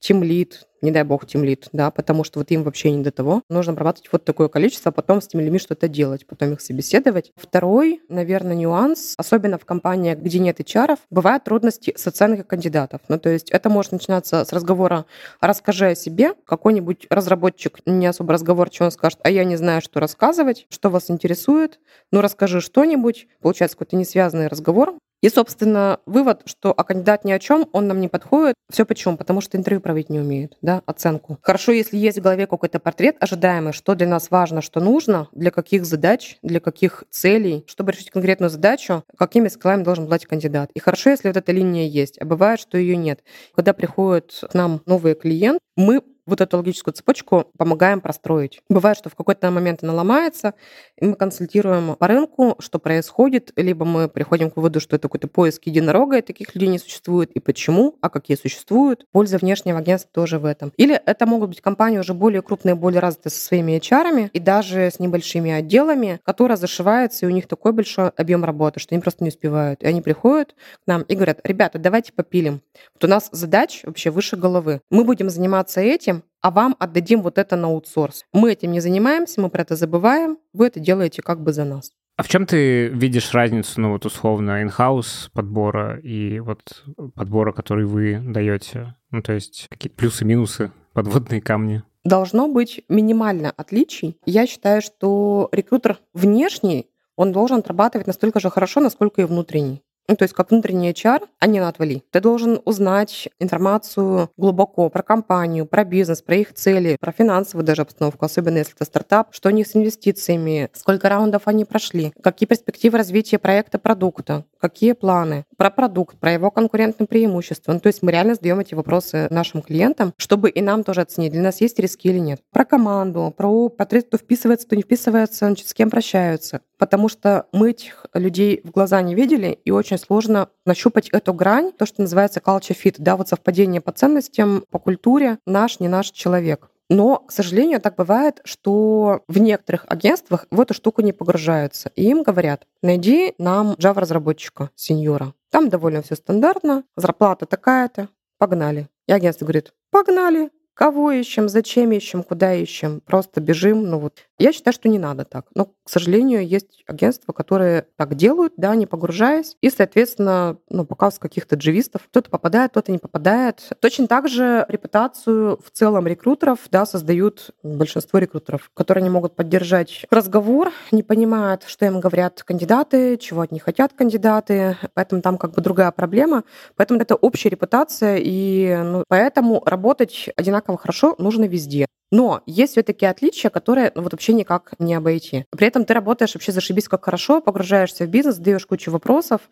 team 0.00 0.22
lead, 0.22 0.52
не 0.82 0.90
дай 0.90 1.02
бог 1.04 1.24
team 1.24 1.44
lead, 1.44 1.68
да, 1.72 1.90
потому 1.90 2.24
что 2.24 2.38
вот 2.38 2.50
им 2.50 2.62
вообще 2.62 2.90
не 2.90 3.02
до 3.02 3.10
того. 3.10 3.42
Нужно 3.48 3.72
обрабатывать 3.72 4.10
вот 4.12 4.24
такое 4.24 4.48
количество, 4.48 4.90
а 4.90 4.92
потом 4.92 5.20
с 5.20 5.28
теми 5.28 5.42
людьми 5.42 5.58
что-то 5.58 5.88
делать, 5.88 6.26
потом 6.26 6.52
их 6.52 6.60
собеседовать. 6.60 7.32
Второй, 7.36 8.00
наверное, 8.08 8.54
нюанс, 8.54 9.14
особенно 9.16 9.58
в 9.58 9.64
компаниях, 9.64 10.18
где 10.18 10.38
нет 10.38 10.60
HR, 10.60 10.98
бывают 11.10 11.44
трудности 11.44 11.92
с 11.96 12.06
оценкой 12.06 12.44
кандидатов. 12.44 13.02
Ну, 13.08 13.18
то 13.18 13.28
есть 13.28 13.50
это 13.50 13.68
может 13.68 13.92
начинаться 13.92 14.44
с 14.44 14.52
разговора 14.52 15.06
«расскажи 15.40 15.88
о 15.88 15.94
себе», 15.94 16.34
какой-нибудь 16.46 17.06
разработчик, 17.10 17.80
не 17.86 18.06
особо 18.06 18.32
разговорчивый, 18.32 18.86
он 18.86 18.92
скажет 18.92 19.18
«а 19.22 19.30
я 19.30 19.44
не 19.44 19.56
знаю, 19.56 19.82
что 19.82 20.00
рассказывать, 20.00 20.66
что 20.70 20.90
вас 20.90 21.10
интересует, 21.10 21.78
ну 22.10 22.20
расскажи 22.20 22.60
что-нибудь». 22.60 23.28
Получается 23.40 23.76
какой-то 23.76 23.96
несвязанный 23.96 24.46
разговор, 24.46 24.94
и, 25.22 25.28
собственно, 25.28 26.00
вывод, 26.06 26.42
что 26.46 26.72
а 26.76 26.84
кандидат 26.84 27.24
ни 27.24 27.32
о 27.32 27.38
чем, 27.38 27.68
он 27.72 27.86
нам 27.86 28.00
не 28.00 28.08
подходит. 28.08 28.54
Все 28.70 28.84
почему? 28.84 29.16
Потому 29.16 29.40
что 29.40 29.58
интервью 29.58 29.80
проводить 29.80 30.10
не 30.10 30.18
умеет, 30.18 30.56
да, 30.62 30.82
оценку. 30.86 31.38
Хорошо, 31.42 31.72
если 31.72 31.96
есть 31.96 32.18
в 32.18 32.22
голове 32.22 32.46
какой-то 32.46 32.78
портрет 32.78 33.16
ожидаемый, 33.20 33.72
что 33.72 33.94
для 33.94 34.06
нас 34.06 34.30
важно, 34.30 34.62
что 34.62 34.80
нужно, 34.80 35.28
для 35.32 35.50
каких 35.50 35.84
задач, 35.84 36.38
для 36.42 36.60
каких 36.60 37.04
целей, 37.10 37.64
чтобы 37.66 37.92
решить 37.92 38.10
конкретную 38.10 38.50
задачу, 38.50 39.04
какими 39.16 39.48
скиллами 39.48 39.82
должен 39.82 40.04
обладать 40.04 40.26
кандидат. 40.26 40.70
И 40.74 40.80
хорошо, 40.80 41.10
если 41.10 41.28
вот 41.28 41.36
эта 41.36 41.52
линия 41.52 41.86
есть, 41.86 42.18
а 42.20 42.24
бывает, 42.24 42.60
что 42.60 42.78
ее 42.78 42.96
нет. 42.96 43.20
Когда 43.54 43.72
приходит 43.72 44.42
к 44.50 44.54
нам 44.54 44.80
новый 44.86 45.14
клиент, 45.14 45.60
мы 45.76 46.02
вот 46.30 46.40
эту 46.40 46.56
логическую 46.56 46.94
цепочку 46.94 47.46
помогаем 47.58 48.00
простроить. 48.00 48.62
Бывает, 48.68 48.96
что 48.96 49.10
в 49.10 49.14
какой-то 49.14 49.50
момент 49.50 49.82
она 49.82 49.92
ломается, 49.92 50.54
и 50.96 51.04
мы 51.04 51.14
консультируем 51.14 51.96
по 51.96 52.06
рынку, 52.06 52.56
что 52.58 52.78
происходит, 52.78 53.52
либо 53.56 53.84
мы 53.84 54.08
приходим 54.08 54.50
к 54.50 54.56
выводу, 54.56 54.80
что 54.80 54.96
это 54.96 55.08
какой-то 55.08 55.28
поиск 55.28 55.66
единорога, 55.66 56.18
и 56.18 56.22
таких 56.22 56.54
людей 56.54 56.68
не 56.68 56.78
существует, 56.78 57.30
и 57.32 57.40
почему, 57.40 57.96
а 58.00 58.08
какие 58.08 58.36
существуют. 58.36 59.06
Польза 59.12 59.38
внешнего 59.38 59.78
агентства 59.78 60.10
тоже 60.12 60.38
в 60.38 60.44
этом. 60.44 60.72
Или 60.76 61.00
это 61.04 61.26
могут 61.26 61.50
быть 61.50 61.60
компании 61.60 61.98
уже 61.98 62.14
более 62.14 62.42
крупные, 62.42 62.74
более 62.74 63.00
развитые 63.00 63.32
со 63.32 63.40
своими 63.40 63.76
HR, 63.78 64.30
и 64.32 64.38
даже 64.38 64.90
с 64.90 64.98
небольшими 64.98 65.50
отделами, 65.50 66.20
которые 66.24 66.56
зашиваются, 66.56 67.26
и 67.26 67.28
у 67.28 67.32
них 67.32 67.46
такой 67.46 67.72
большой 67.72 68.08
объем 68.10 68.44
работы, 68.44 68.80
что 68.80 68.94
они 68.94 69.02
просто 69.02 69.24
не 69.24 69.28
успевают. 69.28 69.82
И 69.82 69.86
они 69.86 70.00
приходят 70.00 70.54
к 70.84 70.86
нам 70.86 71.02
и 71.02 71.14
говорят, 71.14 71.40
ребята, 71.44 71.78
давайте 71.78 72.12
попилим. 72.12 72.62
Вот 72.94 73.04
у 73.04 73.08
нас 73.08 73.28
задач 73.32 73.82
вообще 73.84 74.10
выше 74.10 74.36
головы. 74.36 74.80
Мы 74.90 75.04
будем 75.04 75.30
заниматься 75.30 75.80
этим, 75.80 76.19
а 76.40 76.50
вам 76.50 76.76
отдадим 76.78 77.22
вот 77.22 77.38
это 77.38 77.56
на 77.56 77.68
аутсорс. 77.68 78.24
Мы 78.32 78.52
этим 78.52 78.72
не 78.72 78.80
занимаемся, 78.80 79.40
мы 79.40 79.50
про 79.50 79.62
это 79.62 79.76
забываем, 79.76 80.38
вы 80.52 80.66
это 80.66 80.80
делаете 80.80 81.22
как 81.22 81.42
бы 81.42 81.52
за 81.52 81.64
нас. 81.64 81.92
А 82.16 82.22
в 82.22 82.28
чем 82.28 82.44
ты 82.44 82.88
видишь 82.88 83.32
разницу, 83.32 83.80
ну 83.80 83.92
вот 83.92 84.04
условно, 84.04 84.62
in-house 84.62 85.30
подбора 85.32 85.98
и 86.00 86.38
вот 86.40 86.84
подбора, 87.14 87.52
который 87.52 87.86
вы 87.86 88.20
даете? 88.22 88.94
Ну 89.10 89.22
то 89.22 89.32
есть 89.32 89.68
какие-то 89.70 89.96
плюсы-минусы, 89.96 90.70
подводные 90.92 91.40
камни? 91.40 91.82
Должно 92.04 92.48
быть 92.48 92.82
минимально 92.88 93.52
отличий. 93.56 94.18
Я 94.26 94.46
считаю, 94.46 94.82
что 94.82 95.48
рекрутер 95.52 95.98
внешний, 96.12 96.90
он 97.16 97.32
должен 97.32 97.58
отрабатывать 97.58 98.06
настолько 98.06 98.40
же 98.40 98.50
хорошо, 98.50 98.80
насколько 98.80 99.22
и 99.22 99.24
внутренний. 99.24 99.82
Ну, 100.10 100.16
то 100.16 100.24
есть 100.24 100.34
как 100.34 100.50
внутренний 100.50 100.90
HR, 100.90 101.28
а 101.38 101.46
не 101.46 101.60
на 101.60 101.68
отвали. 101.68 102.02
Ты 102.10 102.20
должен 102.20 102.60
узнать 102.64 103.28
информацию 103.38 104.28
глубоко 104.36 104.88
про 104.88 105.04
компанию, 105.04 105.66
про 105.66 105.84
бизнес, 105.84 106.20
про 106.20 106.34
их 106.34 106.52
цели, 106.52 106.96
про 107.00 107.12
финансовую 107.12 107.64
даже 107.64 107.82
обстановку, 107.82 108.24
особенно 108.24 108.58
если 108.58 108.74
это 108.74 108.84
стартап, 108.84 109.28
что 109.32 109.50
у 109.50 109.52
них 109.52 109.68
с 109.68 109.76
инвестициями, 109.76 110.68
сколько 110.72 111.08
раундов 111.08 111.42
они 111.44 111.64
прошли, 111.64 112.12
какие 112.24 112.48
перспективы 112.48 112.98
развития 112.98 113.38
проекта, 113.38 113.78
продукта, 113.78 114.44
какие 114.60 114.92
планы, 114.92 115.44
про 115.56 115.70
продукт, 115.70 116.18
про 116.18 116.32
его 116.32 116.50
конкурентные 116.50 117.06
преимущества. 117.06 117.72
Ну, 117.72 117.80
то 117.80 117.88
есть 117.88 118.02
мы 118.02 118.12
реально 118.12 118.34
задаем 118.34 118.60
эти 118.60 118.74
вопросы 118.74 119.26
нашим 119.30 119.62
клиентам, 119.62 120.12
чтобы 120.16 120.50
и 120.50 120.60
нам 120.60 120.84
тоже 120.84 121.00
оценить, 121.00 121.32
для 121.32 121.42
нас 121.42 121.60
есть 121.60 121.78
риски 121.78 122.08
или 122.08 122.18
нет. 122.18 122.40
Про 122.52 122.64
команду, 122.64 123.32
про 123.36 123.68
портрет, 123.68 124.06
кто 124.06 124.18
вписывается, 124.18 124.66
кто 124.66 124.76
не 124.76 124.82
вписывается, 124.82 125.46
значит, 125.46 125.68
с 125.68 125.74
кем 125.74 125.90
прощаются. 125.90 126.60
Потому 126.78 127.08
что 127.08 127.46
мы 127.52 127.70
этих 127.70 128.06
людей 128.14 128.60
в 128.64 128.70
глаза 128.70 129.00
не 129.02 129.14
видели, 129.14 129.58
и 129.64 129.70
очень 129.70 129.98
сложно 129.98 130.48
нащупать 130.64 131.08
эту 131.10 131.34
грань, 131.34 131.72
то, 131.72 131.86
что 131.86 132.02
называется 132.02 132.40
culture 132.40 132.76
fit, 132.76 132.96
да, 132.98 133.16
вот 133.16 133.28
совпадение 133.28 133.80
по 133.80 133.92
ценностям, 133.92 134.64
по 134.70 134.78
культуре, 134.78 135.38
наш, 135.46 135.80
не 135.80 135.88
наш 135.88 136.10
человек. 136.10 136.70
Но, 136.90 137.18
к 137.20 137.30
сожалению, 137.30 137.80
так 137.80 137.94
бывает, 137.94 138.40
что 138.44 139.22
в 139.28 139.38
некоторых 139.38 139.84
агентствах 139.86 140.46
в 140.50 140.60
эту 140.60 140.74
штуку 140.74 141.02
не 141.02 141.12
погружаются. 141.12 141.92
И 141.94 142.08
им 142.10 142.24
говорят, 142.24 142.66
найди 142.82 143.34
нам 143.38 143.74
Java-разработчика, 143.74 144.70
сеньора. 144.74 145.32
Там 145.50 145.68
довольно 145.68 146.02
все 146.02 146.16
стандартно, 146.16 146.82
зарплата 146.96 147.46
такая-то, 147.46 148.08
погнали. 148.38 148.88
И 149.06 149.12
агентство 149.12 149.44
говорит, 149.44 149.72
погнали, 149.92 150.50
кого 150.74 151.12
ищем, 151.12 151.48
зачем 151.48 151.92
ищем, 151.92 152.22
куда 152.22 152.54
ищем, 152.54 153.00
просто 153.04 153.40
бежим. 153.40 153.82
Ну 153.82 153.98
вот, 153.98 154.20
я 154.38 154.52
считаю, 154.52 154.72
что 154.72 154.88
не 154.88 154.98
надо 154.98 155.24
так. 155.24 155.46
Но, 155.54 155.66
к 155.66 155.90
сожалению, 155.90 156.46
есть 156.46 156.82
агентства, 156.86 157.32
которые 157.32 157.86
так 157.96 158.14
делают, 158.14 158.54
да, 158.56 158.74
не 158.74 158.86
погружаясь, 158.86 159.56
и, 159.60 159.68
соответственно, 159.68 160.56
ну, 160.70 160.86
показывают 160.86 161.20
каких-то 161.20 161.56
дживистов. 161.56 162.02
Кто-то 162.08 162.30
попадает, 162.30 162.70
кто-то 162.70 162.92
не 162.92 162.98
попадает. 162.98 163.68
Точно 163.80 164.06
так 164.06 164.28
же 164.28 164.64
репутацию 164.68 165.60
в 165.62 165.70
целом 165.70 166.06
рекрутеров, 166.06 166.60
да, 166.70 166.86
создают 166.86 167.50
большинство 167.62 168.18
рекрутеров, 168.18 168.70
которые 168.72 169.02
не 169.02 169.10
могут 169.10 169.36
поддержать 169.36 170.06
разговор, 170.10 170.70
не 170.92 171.02
понимают, 171.02 171.64
что 171.66 171.84
им 171.84 172.00
говорят 172.00 172.42
кандидаты, 172.42 173.18
чего 173.18 173.42
от 173.42 173.52
них 173.52 173.64
хотят 173.64 173.92
кандидаты, 173.92 174.78
поэтому 174.94 175.20
там 175.20 175.36
как 175.36 175.52
бы 175.52 175.60
другая 175.60 175.90
проблема. 175.90 176.44
Поэтому 176.76 177.00
это 177.00 177.14
общая 177.14 177.50
репутация, 177.50 178.18
и 178.18 178.74
ну, 178.82 179.04
поэтому 179.08 179.62
работать 179.66 180.30
одинаково 180.36 180.59
хорошо 180.66 181.14
нужно 181.18 181.44
везде. 181.44 181.86
Но 182.12 182.42
есть 182.46 182.72
все-таки 182.72 183.06
отличия, 183.06 183.50
которые 183.50 183.92
ну, 183.94 184.02
вот 184.02 184.12
вообще 184.12 184.32
никак 184.32 184.74
не 184.80 184.94
обойти. 184.94 185.44
При 185.50 185.68
этом 185.68 185.84
ты 185.84 185.94
работаешь 185.94 186.34
вообще 186.34 186.50
зашибись 186.50 186.88
как 186.88 187.04
хорошо, 187.04 187.40
погружаешься 187.40 188.04
в 188.04 188.08
бизнес, 188.08 188.36
задаешь 188.36 188.66
кучу 188.66 188.90
вопросов, 188.90 189.42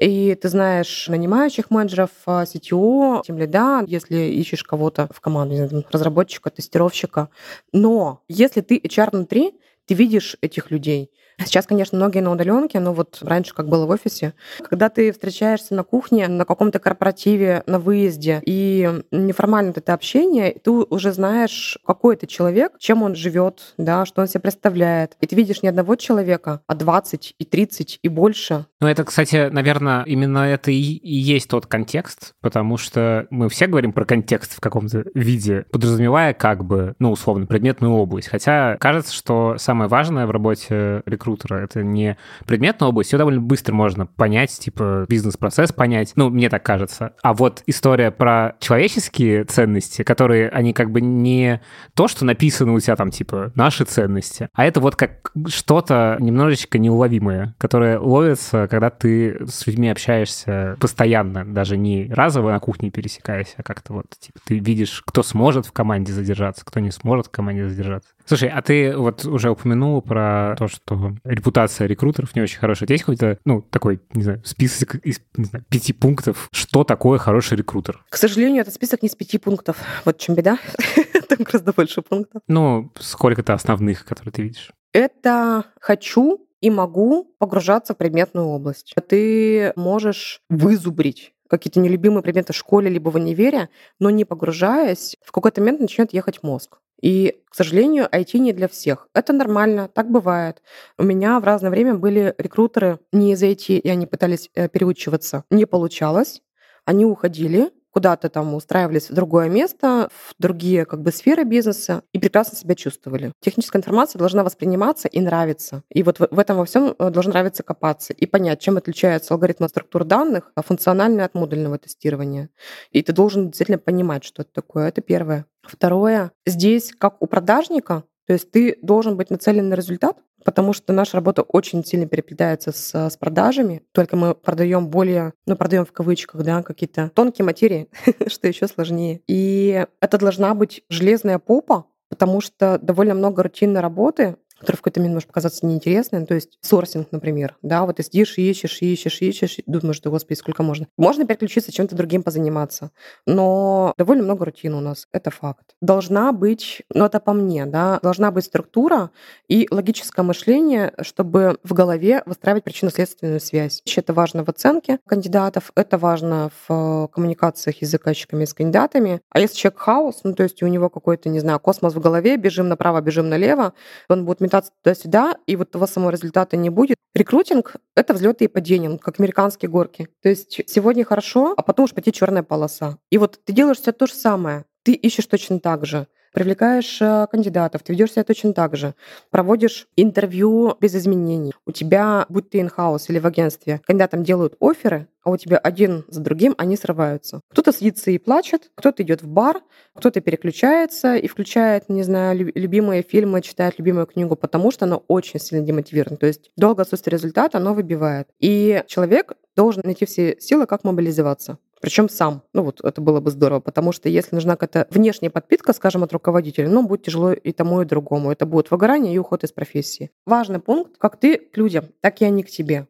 и 0.00 0.34
ты 0.34 0.48
знаешь 0.48 1.06
нанимающих 1.08 1.70
менеджеров, 1.70 2.10
CTO, 2.26 3.22
тем 3.24 3.38
лида, 3.38 3.84
если 3.86 4.16
ищешь 4.16 4.64
кого-то 4.64 5.08
в 5.12 5.20
команду, 5.20 5.84
разработчика, 5.92 6.50
тестировщика. 6.50 7.28
Но 7.72 8.22
если 8.28 8.62
ты 8.62 8.78
HR 8.78 9.10
внутри, 9.12 9.54
ты 9.86 9.94
видишь 9.94 10.36
этих 10.42 10.70
людей, 10.70 11.10
Сейчас, 11.44 11.66
конечно, 11.66 11.96
многие 11.96 12.20
на 12.20 12.32
удаленке, 12.32 12.80
но 12.80 12.92
вот 12.92 13.18
раньше, 13.22 13.54
как 13.54 13.68
было 13.68 13.86
в 13.86 13.90
офисе, 13.90 14.34
когда 14.68 14.88
ты 14.88 15.12
встречаешься 15.12 15.74
на 15.74 15.84
кухне, 15.84 16.26
на 16.26 16.44
каком-то 16.44 16.78
корпоративе, 16.78 17.62
на 17.66 17.78
выезде, 17.78 18.42
и 18.44 19.02
неформально 19.12 19.72
это 19.76 19.94
общение, 19.94 20.56
ты 20.62 20.70
уже 20.70 21.12
знаешь, 21.12 21.78
какой 21.86 22.16
это 22.16 22.26
человек, 22.26 22.72
чем 22.78 23.02
он 23.02 23.14
живет, 23.14 23.74
да, 23.78 24.04
что 24.04 24.20
он 24.20 24.28
себе 24.28 24.40
представляет. 24.40 25.16
И 25.20 25.26
ты 25.26 25.36
видишь 25.36 25.62
не 25.62 25.68
одного 25.68 25.94
человека, 25.96 26.60
а 26.66 26.74
20 26.74 27.34
и 27.38 27.44
30 27.44 28.00
и 28.02 28.08
больше. 28.08 28.66
Ну, 28.80 28.88
это, 28.88 29.04
кстати, 29.04 29.48
наверное, 29.48 30.02
именно 30.04 30.38
это 30.38 30.70
и, 30.70 30.74
и 30.74 31.14
есть 31.14 31.48
тот 31.48 31.66
контекст, 31.66 32.34
потому 32.40 32.76
что 32.76 33.26
мы 33.30 33.48
все 33.48 33.68
говорим 33.68 33.92
про 33.92 34.04
контекст 34.04 34.56
в 34.56 34.60
каком-то 34.60 35.04
виде, 35.14 35.66
подразумевая 35.70 36.34
как 36.34 36.64
бы, 36.64 36.94
ну, 36.98 37.12
условно, 37.12 37.46
предметную 37.46 37.92
область. 37.92 38.28
Хотя 38.28 38.76
кажется, 38.78 39.14
что 39.14 39.56
самое 39.58 39.88
важное 39.88 40.26
в 40.26 40.30
работе 40.30 41.02
рекрутера 41.06 41.27
рекрутера. 41.28 41.56
Это 41.56 41.82
не 41.82 42.16
предметная 42.46 42.88
область, 42.88 43.12
ее 43.12 43.18
довольно 43.18 43.40
быстро 43.40 43.74
можно 43.74 44.06
понять, 44.06 44.58
типа 44.58 45.06
бизнес-процесс 45.08 45.72
понять. 45.72 46.12
Ну, 46.16 46.30
мне 46.30 46.48
так 46.48 46.62
кажется. 46.62 47.12
А 47.22 47.34
вот 47.34 47.62
история 47.66 48.10
про 48.10 48.56
человеческие 48.60 49.44
ценности, 49.44 50.02
которые, 50.02 50.48
они 50.48 50.72
как 50.72 50.90
бы 50.90 51.00
не 51.00 51.60
то, 51.94 52.08
что 52.08 52.24
написано 52.24 52.72
у 52.72 52.80
тебя 52.80 52.96
там, 52.96 53.10
типа, 53.10 53.52
наши 53.54 53.84
ценности, 53.84 54.48
а 54.54 54.64
это 54.64 54.80
вот 54.80 54.96
как 54.96 55.32
что-то 55.46 56.16
немножечко 56.20 56.78
неуловимое, 56.78 57.54
которое 57.58 57.98
ловится, 57.98 58.66
когда 58.68 58.90
ты 58.90 59.46
с 59.46 59.66
людьми 59.66 59.88
общаешься 59.88 60.76
постоянно, 60.80 61.44
даже 61.44 61.76
не 61.76 62.10
разово 62.12 62.50
на 62.50 62.60
кухне 62.60 62.90
пересекаясь, 62.90 63.54
а 63.56 63.62
как-то 63.62 63.92
вот, 63.92 64.06
типа, 64.18 64.38
ты 64.44 64.58
видишь, 64.58 65.02
кто 65.06 65.22
сможет 65.22 65.66
в 65.66 65.72
команде 65.72 66.12
задержаться, 66.12 66.64
кто 66.64 66.80
не 66.80 66.90
сможет 66.90 67.26
в 67.26 67.30
команде 67.30 67.68
задержаться. 67.68 68.10
Слушай, 68.28 68.50
а 68.50 68.60
ты 68.60 68.94
вот 68.94 69.24
уже 69.24 69.48
упомянул 69.48 70.02
про 70.02 70.54
то, 70.58 70.68
что 70.68 71.14
репутация 71.24 71.86
рекрутеров 71.86 72.36
не 72.36 72.42
очень 72.42 72.58
хорошая. 72.58 72.86
Есть 72.90 73.04
какой-то, 73.04 73.38
ну, 73.46 73.62
такой, 73.62 74.02
не 74.12 74.22
знаю, 74.22 74.42
список 74.44 74.96
из 74.96 75.22
не 75.38 75.46
знаю, 75.46 75.64
пяти 75.70 75.94
пунктов, 75.94 76.50
что 76.52 76.84
такое 76.84 77.18
хороший 77.18 77.56
рекрутер? 77.56 78.04
К 78.10 78.16
сожалению, 78.18 78.60
этот 78.60 78.74
список 78.74 79.00
не 79.00 79.08
из 79.08 79.14
пяти 79.14 79.38
пунктов. 79.38 79.78
Вот 80.04 80.18
в 80.18 80.20
чем 80.20 80.34
беда. 80.34 80.58
Там 81.28 81.38
гораздо 81.38 81.72
больше 81.72 82.02
пунктов. 82.02 82.42
Ну, 82.48 82.92
сколько-то 82.98 83.54
основных, 83.54 84.04
которые 84.04 84.32
ты 84.32 84.42
видишь? 84.42 84.72
Это 84.92 85.64
«хочу» 85.80 86.46
и 86.60 86.68
«могу» 86.68 87.34
погружаться 87.38 87.94
в 87.94 87.96
предметную 87.96 88.46
область. 88.46 88.94
Ты 89.08 89.72
можешь 89.74 90.42
вызубрить 90.50 91.32
какие-то 91.48 91.80
нелюбимые 91.80 92.22
предметы 92.22 92.52
в 92.52 92.56
школе 92.56 92.90
либо 92.90 93.08
в 93.08 93.14
универе, 93.14 93.70
но 93.98 94.10
не 94.10 94.26
погружаясь, 94.26 95.16
в 95.24 95.32
какой-то 95.32 95.62
момент 95.62 95.80
начнет 95.80 96.12
ехать 96.12 96.42
мозг. 96.42 96.78
И, 97.00 97.42
к 97.48 97.54
сожалению, 97.54 98.08
IT 98.10 98.38
не 98.38 98.52
для 98.52 98.68
всех. 98.68 99.08
Это 99.14 99.32
нормально, 99.32 99.88
так 99.88 100.10
бывает. 100.10 100.62
У 100.98 101.04
меня 101.04 101.38
в 101.40 101.44
разное 101.44 101.70
время 101.70 101.94
были 101.94 102.34
рекрутеры 102.38 102.98
не 103.12 103.32
из 103.32 103.42
IT, 103.42 103.78
и 103.78 103.88
они 103.88 104.06
пытались 104.06 104.50
э, 104.54 104.68
переучиваться. 104.68 105.44
Не 105.50 105.64
получалось. 105.64 106.42
Они 106.84 107.04
уходили, 107.04 107.70
куда-то 107.98 108.28
там 108.28 108.54
устраивались 108.54 109.10
в 109.10 109.12
другое 109.12 109.48
место, 109.48 110.08
в 110.12 110.40
другие 110.40 110.84
как 110.84 111.02
бы 111.02 111.10
сферы 111.10 111.42
бизнеса 111.42 112.02
и 112.12 112.20
прекрасно 112.20 112.56
себя 112.56 112.76
чувствовали. 112.76 113.32
Техническая 113.40 113.80
информация 113.80 114.20
должна 114.20 114.44
восприниматься 114.44 115.08
и 115.08 115.20
нравиться. 115.20 115.82
И 115.92 116.04
вот 116.04 116.20
в, 116.20 116.38
этом 116.38 116.58
во 116.58 116.64
всем 116.64 116.94
э, 116.96 117.10
должно 117.10 117.32
нравиться 117.32 117.64
копаться 117.64 118.12
и 118.12 118.24
понять, 118.26 118.60
чем 118.60 118.76
отличается 118.76 119.34
алгоритм 119.34 119.66
структур 119.66 120.04
данных 120.04 120.52
а 120.54 120.60
от 120.60 121.34
модульного 121.34 121.76
тестирования. 121.76 122.50
И 122.92 123.02
ты 123.02 123.12
должен 123.12 123.46
действительно 123.46 123.78
понимать, 123.78 124.22
что 124.22 124.42
это 124.42 124.52
такое. 124.52 124.86
Это 124.86 125.00
первое. 125.00 125.46
Второе, 125.62 126.30
здесь, 126.46 126.92
как 126.96 127.20
у 127.20 127.26
продажника, 127.26 128.04
то 128.28 128.32
есть 128.32 128.48
ты 128.52 128.78
должен 128.80 129.16
быть 129.16 129.30
нацелен 129.30 129.68
на 129.68 129.74
результат, 129.74 130.18
потому 130.44 130.72
что 130.72 130.92
наша 130.92 131.16
работа 131.16 131.42
очень 131.42 131.84
сильно 131.84 132.06
переплетается 132.06 132.72
с, 132.72 132.94
с 132.94 133.16
продажами. 133.16 133.82
Только 133.92 134.16
мы 134.16 134.34
продаем 134.34 134.88
более, 134.88 135.32
ну, 135.46 135.56
продаем 135.56 135.84
в 135.84 135.92
кавычках, 135.92 136.42
да, 136.42 136.62
какие-то 136.62 137.10
тонкие 137.14 137.44
материи, 137.44 137.88
что 138.26 138.48
еще 138.48 138.66
сложнее. 138.68 139.20
И 139.26 139.86
это 140.00 140.18
должна 140.18 140.54
быть 140.54 140.82
железная 140.88 141.38
попа, 141.38 141.86
потому 142.08 142.40
что 142.40 142.78
довольно 142.80 143.14
много 143.14 143.42
рутинной 143.42 143.80
работы, 143.80 144.36
который 144.58 144.76
в 144.76 144.80
какой-то 144.80 145.00
момент 145.00 145.14
может 145.14 145.28
показаться 145.28 145.66
неинтересным. 145.66 146.26
То 146.26 146.34
есть 146.34 146.58
сорсинг, 146.60 147.08
например, 147.10 147.56
да, 147.62 147.84
вот 147.84 147.96
ты 147.96 148.02
сидишь, 148.02 148.38
ищешь, 148.38 148.80
ищешь, 148.80 149.20
ищешь, 149.20 149.56
думаешь, 149.66 149.96
что, 149.96 150.10
господи, 150.10 150.38
сколько 150.38 150.62
можно. 150.62 150.86
Можно 150.96 151.26
переключиться, 151.26 151.72
чем-то 151.72 151.94
другим 151.94 152.22
позаниматься, 152.22 152.90
но 153.26 153.92
довольно 153.96 154.24
много 154.24 154.44
рутин 154.44 154.74
у 154.74 154.80
нас, 154.80 155.06
это 155.12 155.30
факт. 155.30 155.74
Должна 155.80 156.32
быть, 156.32 156.82
ну 156.92 157.04
это 157.04 157.20
по 157.20 157.32
мне, 157.32 157.66
да, 157.66 157.98
должна 158.02 158.30
быть 158.30 158.44
структура 158.44 159.10
и 159.48 159.68
логическое 159.70 160.22
мышление, 160.22 160.92
чтобы 161.02 161.58
в 161.62 161.72
голове 161.72 162.22
выстраивать 162.26 162.64
причинно-следственную 162.64 163.40
связь. 163.40 163.82
Это 163.96 164.12
важно 164.12 164.44
в 164.44 164.48
оценке 164.48 164.98
кандидатов, 165.06 165.72
это 165.74 165.98
важно 165.98 166.50
в 166.66 167.08
коммуникациях 167.12 167.82
и 167.82 167.86
с 167.86 167.90
заказчиками, 167.90 168.44
и 168.44 168.46
с 168.46 168.54
кандидатами. 168.54 169.20
А 169.30 169.40
если 169.40 169.56
человек 169.56 169.80
хаос, 169.80 170.20
ну 170.24 170.34
то 170.34 170.44
есть 170.44 170.62
у 170.62 170.66
него 170.66 170.88
какой-то, 170.88 171.28
не 171.28 171.40
знаю, 171.40 171.60
космос 171.60 171.94
в 171.94 172.00
голове, 172.00 172.36
бежим 172.36 172.68
направо, 172.68 173.00
бежим 173.00 173.28
налево, 173.28 173.72
он 174.08 174.24
будет 174.24 174.40
метаться 174.48 174.72
туда-сюда, 174.82 175.36
и 175.46 175.56
вот 175.56 175.70
того 175.70 175.86
самого 175.86 176.10
результата 176.10 176.56
не 176.56 176.70
будет. 176.70 176.96
Рекрутинг— 177.14 177.76
это 177.96 178.14
взлеты 178.14 178.44
и 178.44 178.48
падения, 178.48 178.98
как 178.98 179.20
американские 179.20 179.70
горки. 179.70 180.08
То 180.22 180.28
есть 180.28 180.60
сегодня 180.66 181.04
хорошо, 181.04 181.54
а 181.56 181.62
потом 181.62 181.84
уж 181.84 181.92
пойти 181.92 182.12
черная 182.12 182.42
полоса. 182.42 182.98
И 183.10 183.18
вот 183.18 183.40
ты 183.44 183.52
делаешь 183.52 183.78
все 183.78 183.92
то 183.92 184.06
же 184.06 184.14
самое. 184.14 184.64
Ты 184.82 184.92
ищешь 184.92 185.26
точно 185.26 185.60
так 185.60 185.86
же 185.86 186.06
привлекаешь 186.32 187.00
э, 187.00 187.26
кандидатов, 187.30 187.82
ты 187.82 187.92
ведешь 187.92 188.12
себя 188.12 188.24
точно 188.24 188.52
так 188.52 188.76
же, 188.76 188.94
проводишь 189.30 189.88
интервью 189.96 190.76
без 190.80 190.94
изменений. 190.94 191.52
У 191.66 191.72
тебя, 191.72 192.26
будь 192.28 192.50
ты 192.50 192.58
in-house 192.60 193.06
или 193.08 193.18
в 193.18 193.26
агентстве, 193.26 193.80
кандидатам 193.86 194.24
делают 194.24 194.56
оферы, 194.60 195.08
а 195.28 195.30
у 195.30 195.36
тебя 195.36 195.58
один 195.58 196.04
за 196.08 196.20
другим 196.20 196.54
они 196.56 196.76
срываются. 196.76 197.42
Кто-то 197.50 197.72
садится 197.72 198.10
и 198.10 198.18
плачет, 198.18 198.70
кто-то 198.74 199.02
идет 199.02 199.22
в 199.22 199.28
бар, 199.28 199.60
кто-то 199.94 200.20
переключается 200.20 201.16
и 201.16 201.28
включает, 201.28 201.90
не 201.90 202.02
знаю, 202.02 202.50
любимые 202.54 203.02
фильмы, 203.02 203.42
читает 203.42 203.78
любимую 203.78 204.06
книгу, 204.06 204.36
потому 204.36 204.70
что 204.70 204.86
оно 204.86 205.04
очень 205.08 205.38
сильно 205.38 205.64
демотивировано. 205.64 206.16
То 206.16 206.26
есть 206.26 206.50
долго 206.56 206.82
отсутствие 206.82 207.12
результата, 207.12 207.58
оно 207.58 207.74
выбивает. 207.74 208.28
И 208.38 208.82
человек 208.86 209.34
должен 209.54 209.82
найти 209.84 210.06
все 210.06 210.36
силы, 210.40 210.66
как 210.66 210.84
мобилизоваться. 210.84 211.58
Причем 211.80 212.08
сам. 212.08 212.42
Ну 212.52 212.62
вот 212.62 212.80
это 212.82 213.00
было 213.00 213.20
бы 213.20 213.30
здорово, 213.30 213.60
потому 213.60 213.92
что 213.92 214.08
если 214.08 214.34
нужна 214.34 214.56
какая-то 214.56 214.92
внешняя 214.92 215.30
подпитка, 215.30 215.72
скажем, 215.72 216.02
от 216.02 216.12
руководителя, 216.12 216.68
ну, 216.68 216.86
будет 216.86 217.04
тяжело 217.04 217.32
и 217.32 217.52
тому, 217.52 217.82
и 217.82 217.84
другому. 217.84 218.32
Это 218.32 218.46
будет 218.46 218.70
выгорание 218.70 219.14
и 219.14 219.18
уход 219.18 219.44
из 219.44 219.52
профессии. 219.52 220.10
Важный 220.26 220.60
пункт, 220.60 220.96
как 220.98 221.18
ты 221.18 221.36
к 221.38 221.56
людям, 221.56 221.86
так 222.00 222.20
и 222.20 222.24
они 222.24 222.42
к 222.42 222.50
тебе. 222.50 222.86